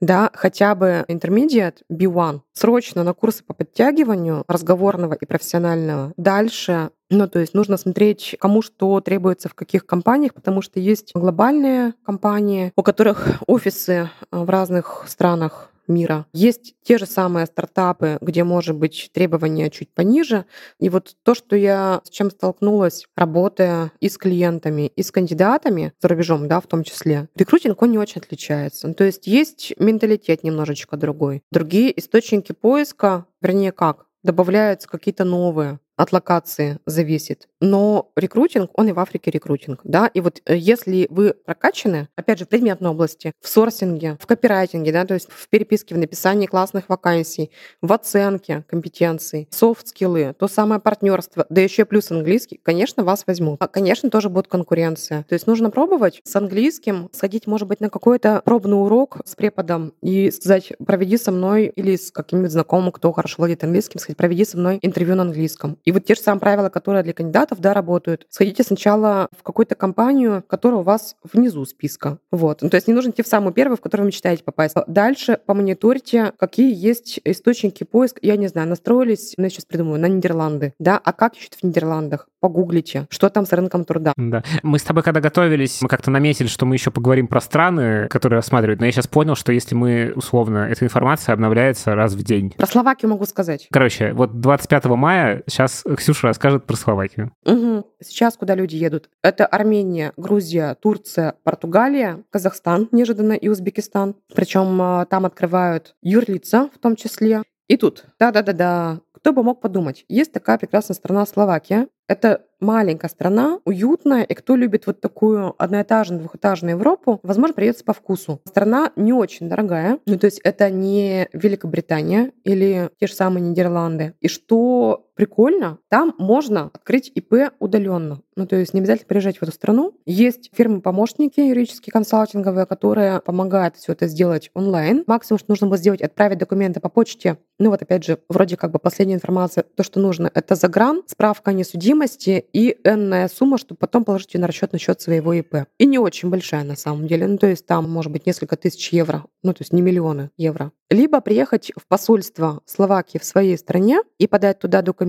да, 0.01 0.31
хотя 0.33 0.75
бы 0.75 1.05
intermediate 1.07 1.77
B1, 1.91 2.41
срочно 2.53 3.03
на 3.03 3.13
курсы 3.13 3.43
по 3.43 3.53
подтягиванию 3.53 4.43
разговорного 4.47 5.13
и 5.13 5.25
профессионального. 5.25 6.13
Дальше 6.17 6.89
ну, 7.11 7.27
то 7.27 7.39
есть 7.39 7.53
нужно 7.53 7.77
смотреть, 7.77 8.35
кому 8.39 8.63
что 8.63 8.99
требуется 8.99 9.47
в 9.47 9.53
каких 9.53 9.85
компаниях, 9.85 10.33
потому 10.33 10.63
что 10.63 10.79
есть 10.79 11.11
глобальные 11.13 11.93
компании, 12.03 12.73
у 12.75 12.81
которых 12.81 13.43
офисы 13.45 14.09
в 14.31 14.49
разных 14.49 15.05
странах 15.07 15.71
мира. 15.87 16.25
Есть 16.33 16.75
те 16.83 16.97
же 16.97 17.05
самые 17.05 17.45
стартапы, 17.45 18.17
где, 18.21 18.43
может 18.43 18.75
быть, 18.75 19.09
требования 19.13 19.69
чуть 19.69 19.93
пониже. 19.93 20.45
И 20.79 20.89
вот 20.89 21.15
то, 21.23 21.35
что 21.35 21.55
я 21.55 22.01
с 22.03 22.09
чем 22.09 22.31
столкнулась, 22.31 23.05
работая 23.15 23.91
и 23.99 24.09
с 24.09 24.17
клиентами, 24.17 24.87
и 24.95 25.03
с 25.03 25.11
кандидатами 25.11 25.93
за 25.99 26.07
рубежом, 26.07 26.47
да, 26.47 26.59
в 26.59 26.67
том 26.67 26.83
числе, 26.83 27.29
рекрутинг, 27.35 27.81
он 27.81 27.91
не 27.91 27.97
очень 27.97 28.21
отличается. 28.21 28.93
То 28.93 29.03
есть 29.03 29.27
есть 29.27 29.73
менталитет 29.79 30.43
немножечко 30.43 30.97
другой. 30.97 31.41
Другие 31.51 31.97
источники 31.99 32.51
поиска, 32.51 33.25
вернее 33.41 33.71
как, 33.71 34.05
добавляются 34.23 34.87
какие-то 34.89 35.23
новые 35.23 35.79
от 35.97 36.11
локации 36.11 36.79
зависит. 36.85 37.47
Но 37.61 38.11
рекрутинг, 38.15 38.69
он 38.73 38.89
и 38.89 38.91
в 38.91 38.99
Африке 38.99 39.31
рекрутинг. 39.31 39.79
Да? 39.83 40.07
И 40.07 40.19
вот 40.19 40.41
э, 40.45 40.55
если 40.55 41.07
вы 41.09 41.33
прокачаны, 41.33 42.09
опять 42.15 42.39
же, 42.39 42.45
в 42.45 42.49
предметной 42.49 42.89
области, 42.89 43.31
в 43.41 43.47
сорсинге, 43.47 44.17
в 44.19 44.27
копирайтинге, 44.27 44.91
да, 44.91 45.05
то 45.05 45.13
есть 45.13 45.29
в 45.31 45.49
переписке, 45.49 45.95
в 45.95 45.97
написании 45.97 46.47
классных 46.47 46.89
вакансий, 46.89 47.51
в 47.81 47.91
оценке 47.93 48.65
компетенций, 48.67 49.47
софт-скиллы, 49.51 50.35
то 50.37 50.47
самое 50.47 50.81
партнерство, 50.81 51.45
да 51.49 51.61
еще 51.61 51.85
плюс 51.85 52.11
английский, 52.11 52.59
конечно, 52.61 53.03
вас 53.03 53.23
возьмут. 53.25 53.57
А, 53.61 53.67
конечно, 53.67 54.09
тоже 54.09 54.29
будет 54.29 54.47
конкуренция. 54.47 55.23
То 55.23 55.33
есть 55.33 55.47
нужно 55.47 55.71
пробовать 55.71 56.21
с 56.23 56.35
английским, 56.35 57.09
сходить, 57.13 57.47
может 57.47 57.67
быть, 57.67 57.79
на 57.79 57.89
какой-то 57.89 58.41
пробный 58.43 58.81
урок 58.81 59.17
с 59.25 59.35
преподом 59.35 59.93
и 60.01 60.29
сказать, 60.31 60.73
проведи 60.85 61.17
со 61.17 61.31
мной 61.31 61.67
или 61.67 61.95
с 61.95 62.11
каким-нибудь 62.11 62.51
знакомым, 62.51 62.91
кто 62.91 63.11
хорошо 63.11 63.35
владеет 63.37 63.63
английским, 63.63 63.99
сказать, 63.99 64.17
проведи 64.17 64.45
со 64.45 64.57
мной 64.57 64.79
интервью 64.81 65.15
на 65.15 65.23
английском. 65.23 65.77
И 65.85 65.91
вот 65.91 66.03
те 66.05 66.15
же 66.15 66.21
самые 66.21 66.41
правила, 66.41 66.69
которые 66.69 67.03
для 67.03 67.13
кандидатов, 67.13 67.59
да, 67.59 67.73
работают. 67.73 68.25
Сходите 68.29 68.63
сначала 68.63 69.27
в 69.37 69.43
какую-то 69.43 69.75
компанию, 69.75 70.43
которая 70.47 70.79
у 70.79 70.83
вас 70.83 71.15
внизу 71.31 71.63
списка. 71.65 72.17
Вот. 72.31 72.61
Ну, 72.61 72.69
то 72.69 72.75
есть 72.75 72.87
не 72.87 72.93
нужно 72.93 73.11
идти 73.11 73.21
в 73.21 73.27
самую 73.27 73.53
первую, 73.53 73.77
в 73.77 73.81
которую 73.81 74.05
вы 74.05 74.07
мечтаете 74.07 74.43
попасть. 74.43 74.75
Дальше 74.87 75.39
помониторьте, 75.45 76.33
какие 76.37 76.73
есть 76.73 77.19
источники 77.23 77.83
поиска. 77.83 78.19
Я 78.21 78.35
не 78.35 78.47
знаю, 78.47 78.67
настроились, 78.67 79.35
ну, 79.37 79.43
я 79.43 79.49
сейчас 79.49 79.65
придумаю, 79.65 79.99
на 79.99 80.07
Нидерланды. 80.07 80.73
Да, 80.79 80.99
а 81.03 81.13
как 81.13 81.35
ищут 81.37 81.53
в 81.53 81.63
Нидерландах? 81.63 82.27
Погуглите, 82.39 83.07
что 83.09 83.29
там 83.29 83.45
с 83.45 83.53
рынком 83.53 83.85
труда. 83.85 84.13
Да. 84.17 84.43
Мы 84.61 84.77
с 84.77 84.83
тобой, 84.83 85.03
когда 85.03 85.19
готовились, 85.19 85.81
мы 85.81 85.87
как-то 85.87 86.11
наметили, 86.11 86.47
что 86.47 86.65
мы 86.65 86.75
еще 86.75 86.91
поговорим 86.91 87.27
про 87.27 87.41
страны, 87.41 88.07
которые 88.07 88.37
рассматривают. 88.37 88.79
Но 88.79 88.85
я 88.85 88.91
сейчас 88.91 89.07
понял, 89.07 89.35
что 89.35 89.51
если 89.51 89.73
мы, 89.73 90.13
условно, 90.15 90.67
эта 90.69 90.85
информация 90.85 91.33
обновляется 91.33 91.95
раз 91.95 92.13
в 92.13 92.23
день. 92.23 92.51
Про 92.51 92.67
Словакию 92.67 93.09
могу 93.09 93.25
сказать. 93.25 93.67
Короче, 93.71 94.13
вот 94.13 94.39
25 94.39 94.85
мая 94.85 95.43
сейчас 95.47 95.74
сейчас 95.75 95.97
Ксюша 95.97 96.27
расскажет 96.27 96.65
про 96.65 96.75
Словакию. 96.75 97.31
Угу. 97.45 97.85
Сейчас 98.01 98.37
куда 98.37 98.55
люди 98.55 98.75
едут? 98.75 99.09
Это 99.21 99.45
Армения, 99.45 100.13
Грузия, 100.17 100.75
Турция, 100.75 101.35
Португалия, 101.43 102.23
Казахстан 102.29 102.87
неожиданно 102.91 103.33
и 103.33 103.47
Узбекистан. 103.47 104.15
Причем 104.33 104.81
а, 104.81 105.05
там 105.05 105.25
открывают 105.25 105.95
юрлица 106.01 106.69
в 106.73 106.79
том 106.79 106.95
числе. 106.95 107.43
И 107.67 107.77
тут, 107.77 108.05
да-да-да-да, 108.19 108.99
кто 109.25 109.33
бы 109.33 109.41
мог 109.41 109.59
подумать, 109.59 110.05
есть 110.07 110.31
такая 110.31 110.59
прекрасная 110.59 110.93
страна 110.93 111.25
Словакия. 111.25 111.87
Это 112.07 112.43
маленькая 112.59 113.07
страна, 113.09 113.59
уютная, 113.65 114.21
и 114.21 114.35
кто 114.35 114.55
любит 114.55 114.85
вот 114.85 115.01
такую 115.01 115.55
одноэтажную, 115.57 116.19
двухэтажную 116.19 116.75
Европу, 116.75 117.19
возможно, 117.23 117.55
придется 117.55 117.83
по 117.83 117.93
вкусу. 117.93 118.39
Страна 118.45 118.91
не 118.95 119.13
очень 119.13 119.49
дорогая, 119.49 119.97
ну 120.05 120.19
то 120.19 120.25
есть 120.25 120.39
это 120.43 120.69
не 120.69 121.27
Великобритания 121.33 122.33
или 122.43 122.91
те 122.99 123.07
же 123.07 123.13
самые 123.13 123.41
Нидерланды. 123.41 124.13
И 124.21 124.27
что 124.27 125.07
прикольно, 125.15 125.79
там 125.89 126.13
можно 126.17 126.71
открыть 126.73 127.11
ИП 127.13 127.51
удаленно. 127.59 128.21
Ну, 128.35 128.45
то 128.45 128.55
есть 128.57 128.73
не 128.73 128.81
обязательно 128.81 129.07
приезжать 129.07 129.37
в 129.37 129.43
эту 129.43 129.51
страну. 129.51 129.97
Есть 130.05 130.49
фирмы-помощники 130.53 131.39
юридические, 131.39 131.93
консалтинговые, 131.93 132.65
которые 132.65 133.21
помогают 133.21 133.77
все 133.77 133.93
это 133.93 134.07
сделать 134.07 134.51
онлайн. 134.53 135.03
Максимум, 135.07 135.39
что 135.39 135.51
нужно 135.51 135.67
было 135.67 135.77
сделать, 135.77 136.01
отправить 136.01 136.37
документы 136.37 136.81
по 136.81 136.89
почте. 136.89 137.37
Ну 137.57 137.69
вот 137.69 137.81
опять 137.81 138.03
же, 138.03 138.19
вроде 138.27 138.57
как 138.57 138.71
бы 138.71 138.79
последняя 138.79 139.15
информация, 139.15 139.63
то, 139.63 139.83
что 139.83 140.01
нужно, 140.01 140.29
это 140.33 140.55
загран, 140.55 141.03
справка 141.07 141.51
о 141.51 141.53
несудимости 141.53 142.45
и 142.51 142.77
энная 142.83 143.29
сумма, 143.29 143.57
чтобы 143.57 143.77
потом 143.77 144.03
положить 144.03 144.33
ее 144.33 144.41
на 144.41 144.47
расчет 144.47 144.73
на 144.73 144.79
счет 144.79 144.99
своего 144.99 145.33
ИП. 145.33 145.67
И 145.77 145.85
не 145.85 145.97
очень 145.97 146.29
большая 146.29 146.65
на 146.65 146.75
самом 146.75 147.07
деле. 147.07 147.27
Ну, 147.27 147.37
то 147.37 147.47
есть 147.47 147.65
там 147.65 147.89
может 147.89 148.11
быть 148.11 148.25
несколько 148.25 148.57
тысяч 148.57 148.89
евро, 148.89 149.23
ну, 149.43 149.53
то 149.53 149.61
есть 149.61 149.71
не 149.71 149.81
миллионы 149.81 150.31
евро. 150.35 150.73
Либо 150.89 151.21
приехать 151.21 151.71
в 151.75 151.87
посольство 151.87 152.61
Словакии 152.65 153.17
в 153.17 153.25
своей 153.25 153.57
стране 153.57 154.01
и 154.19 154.27
подать 154.27 154.59
туда 154.59 154.81
документы. 154.81 155.04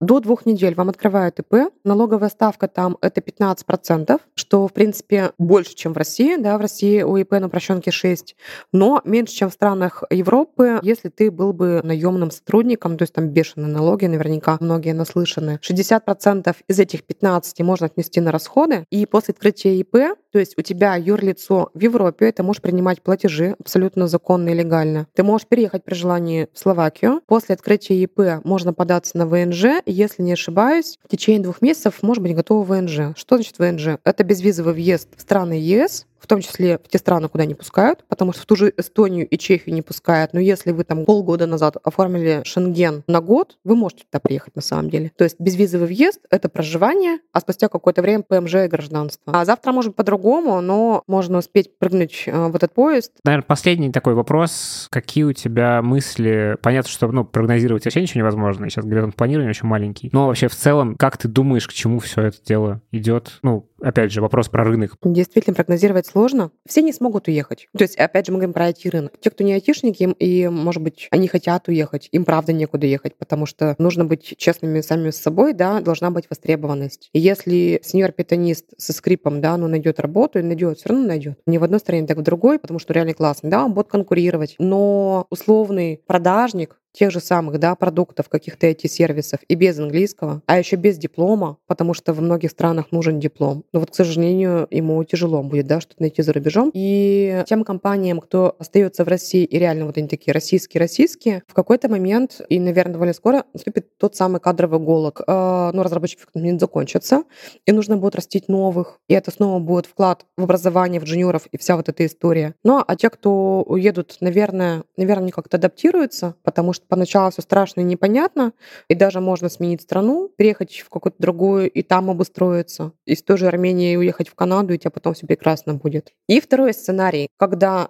До 0.00 0.20
двух 0.20 0.46
недель 0.46 0.74
вам 0.74 0.88
открывают 0.88 1.38
ИП. 1.38 1.70
Налоговая 1.84 2.28
ставка 2.28 2.68
там 2.68 2.98
это 3.00 3.20
15%, 3.20 4.20
что, 4.34 4.68
в 4.68 4.72
принципе, 4.72 5.32
больше, 5.38 5.74
чем 5.74 5.92
в 5.92 5.96
России. 5.96 6.36
Да, 6.36 6.58
в 6.58 6.60
России 6.60 7.02
у 7.02 7.16
ИП 7.16 7.32
на 7.32 7.46
упрощенке 7.46 7.90
6, 7.90 8.36
но 8.72 9.00
меньше, 9.04 9.34
чем 9.34 9.50
в 9.50 9.52
странах 9.52 10.02
Европы, 10.10 10.80
если 10.82 11.08
ты 11.08 11.30
был 11.30 11.52
бы 11.52 11.80
наемным 11.82 12.30
сотрудником, 12.30 12.96
то 12.96 13.02
есть 13.02 13.14
там 13.14 13.28
бешеные 13.28 13.68
налоги, 13.68 14.06
наверняка 14.06 14.56
многие 14.60 14.92
наслышаны. 14.92 15.60
60% 15.62 16.54
из 16.68 16.78
этих 16.78 17.04
15 17.04 17.60
можно 17.60 17.86
отнести 17.86 18.20
на 18.20 18.32
расходы, 18.32 18.86
и 18.90 19.06
после 19.06 19.32
открытия 19.32 19.78
ИП 19.78 20.14
то 20.34 20.40
есть 20.40 20.58
у 20.58 20.62
тебя 20.62 20.96
юрлицо 20.96 21.70
в 21.74 21.80
Европе, 21.80 22.32
ты 22.32 22.42
можешь 22.42 22.60
принимать 22.60 23.00
платежи 23.00 23.54
абсолютно 23.60 24.08
законно 24.08 24.48
и 24.48 24.54
легально. 24.54 25.06
Ты 25.14 25.22
можешь 25.22 25.46
переехать 25.46 25.84
при 25.84 25.94
желании 25.94 26.48
в 26.52 26.58
Словакию. 26.58 27.20
После 27.28 27.54
открытия 27.54 28.02
ИП 28.02 28.42
можно 28.42 28.72
податься 28.72 29.16
на 29.16 29.28
ВНЖ. 29.34 29.82
Если 29.86 30.22
не 30.22 30.32
ошибаюсь, 30.32 30.98
в 31.04 31.08
течение 31.08 31.42
двух 31.42 31.60
месяцев 31.60 32.02
может 32.02 32.22
быть 32.22 32.34
готово 32.34 32.62
ВНЖ. 32.64 33.16
Что 33.16 33.36
значит 33.36 33.58
ВНЖ? 33.58 33.98
Это 34.04 34.22
безвизовый 34.22 34.74
въезд 34.74 35.08
в 35.16 35.20
страны 35.20 35.54
ЕС, 35.54 36.06
в 36.24 36.26
том 36.26 36.40
числе 36.40 36.78
в 36.78 36.88
те 36.88 36.96
страны, 36.96 37.28
куда 37.28 37.44
не 37.44 37.54
пускают, 37.54 38.02
потому 38.08 38.32
что 38.32 38.40
в 38.42 38.46
ту 38.46 38.56
же 38.56 38.72
Эстонию 38.78 39.28
и 39.28 39.36
Чехию 39.36 39.74
не 39.74 39.82
пускают. 39.82 40.32
Но 40.32 40.40
если 40.40 40.72
вы 40.72 40.82
там 40.84 41.04
полгода 41.04 41.46
назад 41.46 41.76
оформили 41.84 42.40
Шенген 42.44 43.04
на 43.06 43.20
год, 43.20 43.58
вы 43.62 43.76
можете 43.76 44.04
туда 44.04 44.20
приехать 44.20 44.56
на 44.56 44.62
самом 44.62 44.88
деле. 44.88 45.12
То 45.16 45.24
есть 45.24 45.36
безвизовый 45.38 45.86
въезд— 45.86 46.20
это 46.30 46.48
проживание, 46.48 47.18
а 47.32 47.40
спустя 47.40 47.68
какое-то 47.68 48.00
время 48.00 48.22
ПМЖ 48.22 48.54
и 48.54 48.68
гражданство. 48.68 49.34
А 49.34 49.44
завтра 49.44 49.72
может 49.72 49.96
по-другому, 49.96 50.62
но 50.62 51.02
можно 51.06 51.38
успеть 51.38 51.78
прыгнуть 51.78 52.24
э, 52.26 52.46
в 52.48 52.56
этот 52.56 52.72
поезд. 52.72 53.12
Наверное, 53.22 53.44
последний 53.44 53.92
такой 53.92 54.14
вопрос. 54.14 54.88
Какие 54.90 55.24
у 55.24 55.34
тебя 55.34 55.82
мысли? 55.82 56.56
Понятно, 56.62 56.90
что 56.90 57.06
ну, 57.08 57.26
прогнозировать 57.26 57.84
вообще 57.84 58.00
ничего 58.00 58.20
невозможно. 58.20 58.70
Сейчас 58.70 58.86
горизонт 58.86 59.14
планирования 59.14 59.50
очень 59.50 59.68
маленький. 59.68 60.08
Но 60.12 60.28
вообще 60.28 60.48
в 60.48 60.54
целом, 60.54 60.96
как 60.96 61.18
ты 61.18 61.28
думаешь, 61.28 61.68
к 61.68 61.72
чему 61.74 61.98
все 61.98 62.22
это 62.22 62.38
дело 62.42 62.80
идет? 62.92 63.40
Ну, 63.42 63.68
опять 63.84 64.12
же, 64.12 64.20
вопрос 64.20 64.48
про 64.48 64.64
рынок. 64.64 64.96
Действительно, 65.02 65.54
прогнозировать 65.54 66.06
сложно. 66.06 66.50
Все 66.66 66.82
не 66.82 66.92
смогут 66.92 67.28
уехать. 67.28 67.68
То 67.76 67.82
есть, 67.82 67.96
опять 67.96 68.26
же, 68.26 68.32
мы 68.32 68.38
говорим 68.38 68.52
про 68.52 68.70
IT-рынок. 68.70 69.12
Те, 69.20 69.30
кто 69.30 69.44
не 69.44 69.52
айтишники, 69.54 70.14
и, 70.18 70.48
может 70.48 70.82
быть, 70.82 71.08
они 71.10 71.28
хотят 71.28 71.68
уехать, 71.68 72.08
им 72.12 72.24
правда 72.24 72.52
некуда 72.52 72.86
ехать, 72.86 73.16
потому 73.16 73.46
что 73.46 73.74
нужно 73.78 74.04
быть 74.04 74.34
честными 74.36 74.80
сами 74.80 75.10
с 75.10 75.16
собой, 75.16 75.52
да, 75.52 75.80
должна 75.80 76.10
быть 76.10 76.26
востребованность. 76.28 77.10
И 77.12 77.20
если 77.20 77.80
сеньор-питанист 77.82 78.66
со 78.78 78.92
скрипом, 78.92 79.40
да, 79.40 79.56
ну, 79.56 79.68
найдет 79.68 80.00
работу 80.00 80.38
и 80.38 80.42
найдет, 80.42 80.78
все 80.78 80.88
равно 80.88 81.06
найдет. 81.06 81.38
Не 81.46 81.58
в 81.58 81.64
одной 81.64 81.80
стране, 81.80 82.06
так 82.06 82.18
в 82.18 82.22
другой, 82.22 82.58
потому 82.58 82.78
что 82.78 82.92
реально 82.92 83.14
классно, 83.14 83.50
да, 83.50 83.64
он 83.64 83.74
будет 83.74 83.88
конкурировать. 83.88 84.56
Но 84.58 85.26
условный 85.30 86.00
продажник, 86.06 86.78
тех 86.94 87.10
же 87.10 87.20
самых 87.20 87.58
да, 87.58 87.74
продуктов, 87.74 88.28
каких-то 88.28 88.66
эти 88.66 88.86
сервисов 88.86 89.40
и 89.48 89.54
без 89.54 89.78
английского, 89.78 90.42
а 90.46 90.58
еще 90.58 90.76
без 90.76 90.96
диплома, 90.96 91.58
потому 91.66 91.92
что 91.92 92.12
в 92.12 92.20
многих 92.20 92.52
странах 92.52 92.92
нужен 92.92 93.20
диплом. 93.20 93.64
Но 93.72 93.80
вот, 93.80 93.90
к 93.90 93.94
сожалению, 93.94 94.66
ему 94.70 95.02
тяжело 95.04 95.42
будет 95.42 95.66
да, 95.66 95.80
что-то 95.80 96.02
найти 96.02 96.22
за 96.22 96.32
рубежом. 96.32 96.70
И 96.72 97.42
тем 97.46 97.64
компаниям, 97.64 98.20
кто 98.20 98.54
остается 98.58 99.04
в 99.04 99.08
России, 99.08 99.44
и 99.44 99.58
реально 99.58 99.86
вот 99.86 99.98
они 99.98 100.08
такие 100.08 100.32
российские-российские, 100.32 101.42
в 101.48 101.54
какой-то 101.54 101.88
момент, 101.88 102.40
и, 102.48 102.60
наверное, 102.60 102.94
довольно 102.94 103.14
скоро, 103.14 103.44
наступит 103.52 103.98
тот 103.98 104.14
самый 104.14 104.40
кадровый 104.40 104.78
голод. 104.78 105.20
Э, 105.26 105.70
ну, 105.72 105.82
разработчики 105.82 106.20
в 106.20 106.26
какой-то 106.26 106.38
момент 106.38 106.60
закончатся, 106.60 107.24
и 107.66 107.72
нужно 107.72 107.96
будет 107.96 108.14
растить 108.14 108.48
новых, 108.48 109.00
и 109.08 109.14
это 109.14 109.30
снова 109.32 109.58
будет 109.58 109.86
вклад 109.86 110.26
в 110.36 110.44
образование, 110.44 111.00
в 111.00 111.04
джуниоров 111.04 111.46
и 111.46 111.58
вся 111.58 111.76
вот 111.76 111.88
эта 111.88 112.06
история. 112.06 112.54
Ну, 112.62 112.82
а 112.86 112.96
те, 112.96 113.10
кто 113.10 113.62
уедут, 113.62 114.16
наверное, 114.20 114.84
наверное, 114.96 115.24
они 115.24 115.32
как-то 115.32 115.56
адаптируются, 115.56 116.36
потому 116.44 116.72
что 116.72 116.83
поначалу 116.88 117.30
все 117.30 117.42
страшно 117.42 117.80
и 117.80 117.84
непонятно, 117.84 118.52
и 118.88 118.94
даже 118.94 119.20
можно 119.20 119.48
сменить 119.48 119.82
страну, 119.82 120.30
переехать 120.36 120.80
в 120.80 120.88
какую-то 120.88 121.16
другую 121.20 121.70
и 121.70 121.82
там 121.82 122.10
обустроиться. 122.10 122.92
Из 123.04 123.22
той 123.22 123.36
же 123.36 123.46
Армении 123.46 123.96
уехать 123.96 124.28
в 124.28 124.34
Канаду, 124.34 124.74
и 124.74 124.78
тебе 124.78 124.90
потом 124.90 125.14
все 125.14 125.26
прекрасно 125.26 125.74
будет. 125.74 126.12
И 126.28 126.40
второй 126.40 126.72
сценарий, 126.74 127.28
когда 127.36 127.88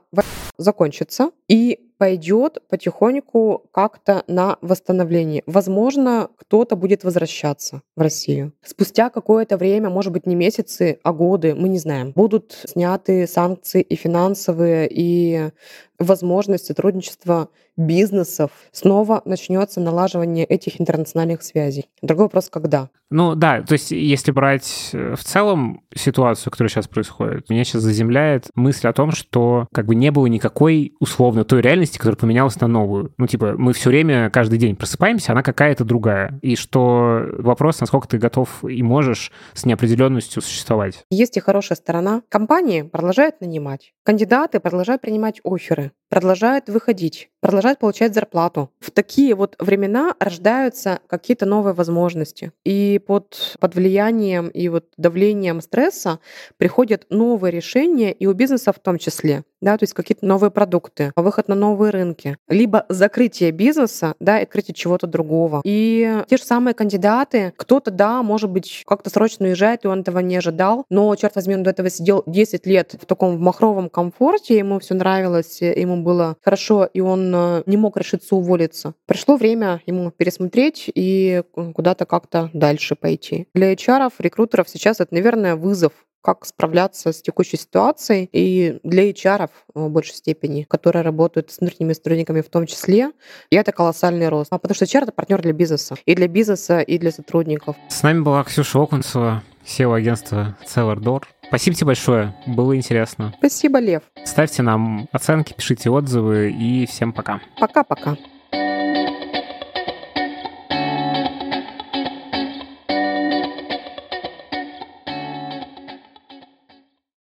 закончится, 0.56 1.30
и 1.48 1.90
пойдет 1.98 2.58
потихоньку 2.68 3.68
как-то 3.72 4.24
на 4.26 4.58
восстановление. 4.60 5.42
Возможно, 5.46 6.28
кто-то 6.36 6.76
будет 6.76 7.04
возвращаться 7.04 7.82
в 7.96 8.00
Россию. 8.00 8.52
Спустя 8.64 9.10
какое-то 9.10 9.56
время, 9.56 9.90
может 9.90 10.12
быть, 10.12 10.26
не 10.26 10.34
месяцы, 10.34 10.98
а 11.02 11.12
годы, 11.12 11.54
мы 11.54 11.68
не 11.68 11.78
знаем, 11.78 12.12
будут 12.12 12.58
сняты 12.66 13.26
санкции 13.26 13.80
и 13.80 13.96
финансовые, 13.96 14.88
и 14.90 15.50
возможность 15.98 16.66
сотрудничества 16.66 17.48
бизнесов, 17.76 18.50
снова 18.72 19.22
начнется 19.24 19.80
налаживание 19.80 20.44
этих 20.44 20.80
интернациональных 20.80 21.42
связей. 21.42 21.86
Другой 22.02 22.26
вопрос, 22.26 22.48
когда? 22.50 22.90
Ну 23.10 23.34
да, 23.34 23.62
то 23.62 23.74
есть 23.74 23.90
если 23.90 24.32
брать 24.32 24.90
э, 24.92 25.14
в 25.14 25.22
целом 25.22 25.82
ситуацию, 25.94 26.50
которая 26.50 26.68
сейчас 26.68 26.88
происходит, 26.88 27.48
меня 27.48 27.62
сейчас 27.64 27.82
заземляет 27.82 28.48
мысль 28.54 28.88
о 28.88 28.92
том, 28.92 29.12
что 29.12 29.68
как 29.72 29.86
бы 29.86 29.94
не 29.94 30.10
было 30.10 30.26
никакой 30.26 30.94
условно 30.98 31.44
той 31.44 31.60
реальности, 31.60 31.98
которая 31.98 32.16
поменялась 32.16 32.60
на 32.60 32.66
новую. 32.66 33.12
Ну 33.18 33.26
типа 33.26 33.54
мы 33.56 33.72
все 33.72 33.90
время, 33.90 34.30
каждый 34.30 34.58
день 34.58 34.74
просыпаемся, 34.74 35.32
она 35.32 35.42
какая-то 35.42 35.84
другая. 35.84 36.38
И 36.42 36.56
что 36.56 37.24
вопрос, 37.38 37.80
насколько 37.80 38.08
ты 38.08 38.18
готов 38.18 38.64
и 38.64 38.82
можешь 38.82 39.30
с 39.52 39.64
неопределенностью 39.64 40.42
существовать. 40.42 41.04
Есть 41.10 41.36
и 41.36 41.40
хорошая 41.40 41.76
сторона. 41.76 42.22
Компании 42.28 42.82
продолжают 42.82 43.40
нанимать. 43.40 43.92
Кандидаты 44.02 44.60
продолжают 44.60 45.02
принимать 45.02 45.40
оферы, 45.44 45.83
Danke. 45.84 46.03
Продолжают 46.08 46.68
выходить, 46.68 47.30
продолжают 47.40 47.78
получать 47.78 48.14
зарплату. 48.14 48.70
В 48.80 48.90
такие 48.90 49.34
вот 49.34 49.56
времена 49.58 50.14
рождаются 50.18 51.00
какие-то 51.06 51.46
новые 51.46 51.74
возможности. 51.74 52.52
И 52.64 53.00
под, 53.06 53.56
под 53.60 53.74
влиянием 53.74 54.48
и 54.48 54.68
вот 54.68 54.86
давлением 54.96 55.60
стресса 55.60 56.20
приходят 56.56 57.06
новые 57.10 57.50
решения, 57.50 58.12
и 58.12 58.26
у 58.26 58.32
бизнеса 58.32 58.72
в 58.72 58.78
том 58.78 58.98
числе 58.98 59.44
да, 59.64 59.78
то 59.78 59.84
есть 59.84 59.94
какие-то 59.94 60.26
новые 60.26 60.50
продукты, 60.50 61.12
выход 61.16 61.48
на 61.48 61.54
новые 61.54 61.90
рынки, 61.90 62.36
либо 62.48 62.84
закрытие 62.90 63.50
бизнеса, 63.50 64.14
да, 64.20 64.38
и 64.38 64.42
открытие 64.42 64.74
чего-то 64.74 65.06
другого. 65.06 65.62
И 65.64 66.22
те 66.28 66.36
же 66.36 66.42
самые 66.42 66.74
кандидаты, 66.74 67.54
кто-то, 67.56 67.90
да, 67.90 68.22
может 68.22 68.50
быть, 68.50 68.82
как-то 68.86 69.08
срочно 69.08 69.46
уезжает, 69.46 69.84
и 69.84 69.88
он 69.88 70.00
этого 70.00 70.18
не 70.18 70.36
ожидал, 70.36 70.84
но, 70.90 71.14
черт 71.16 71.34
возьми, 71.34 71.54
он 71.54 71.62
до 71.62 71.70
этого 71.70 71.88
сидел 71.88 72.22
10 72.26 72.66
лет 72.66 72.94
в 73.00 73.06
таком 73.06 73.40
махровом 73.40 73.88
комфорте, 73.88 74.58
ему 74.58 74.78
все 74.80 74.94
нравилось, 74.94 75.62
ему 75.62 75.93
было 76.02 76.36
хорошо, 76.42 76.84
и 76.84 77.00
он 77.00 77.32
э, 77.34 77.62
не 77.66 77.76
мог 77.76 77.96
решиться 77.96 78.34
уволиться. 78.34 78.94
Пришло 79.06 79.36
время 79.36 79.82
ему 79.86 80.10
пересмотреть 80.10 80.90
и 80.94 81.42
куда-то 81.74 82.06
как-то 82.06 82.50
дальше 82.52 82.96
пойти. 82.96 83.48
Для 83.54 83.72
HR, 83.72 84.12
рекрутеров 84.18 84.68
сейчас 84.68 85.00
это, 85.00 85.14
наверное, 85.14 85.56
вызов 85.56 85.92
как 86.24 86.46
справляться 86.46 87.12
с 87.12 87.20
текущей 87.20 87.58
ситуацией. 87.58 88.30
И 88.32 88.78
для 88.82 89.10
HR 89.10 89.50
в 89.74 89.88
большей 89.90 90.14
степени, 90.14 90.62
которые 90.62 91.02
работают 91.02 91.50
с 91.50 91.60
внутренними 91.60 91.92
сотрудниками 91.92 92.40
в 92.40 92.48
том 92.48 92.66
числе, 92.66 93.10
и 93.50 93.56
это 93.56 93.72
колоссальный 93.72 94.28
рост. 94.30 94.50
А 94.50 94.58
потому 94.58 94.74
что 94.74 94.86
HR— 94.86 95.02
это 95.02 95.12
партнер 95.12 95.42
для 95.42 95.52
бизнеса. 95.52 95.96
И 96.06 96.14
для 96.14 96.26
бизнеса, 96.26 96.80
и 96.80 96.96
для 96.98 97.12
сотрудников. 97.12 97.76
С 97.90 98.02
нами 98.02 98.20
была 98.20 98.42
Ксюша 98.42 98.82
Окунцева, 98.82 99.42
SEO-агентства 99.66 100.56
Cellar 100.66 100.96
Door. 100.96 101.24
Спасибо 101.48 101.76
тебе 101.76 101.86
большое, 101.86 102.34
было 102.46 102.76
интересно. 102.76 103.34
Спасибо, 103.38 103.78
Лев. 103.78 104.02
Ставьте 104.24 104.62
нам 104.62 105.06
оценки, 105.12 105.52
пишите 105.52 105.90
отзывы 105.90 106.50
и 106.50 106.86
всем 106.86 107.12
пока. 107.12 107.40
Пока-пока. 107.58 108.16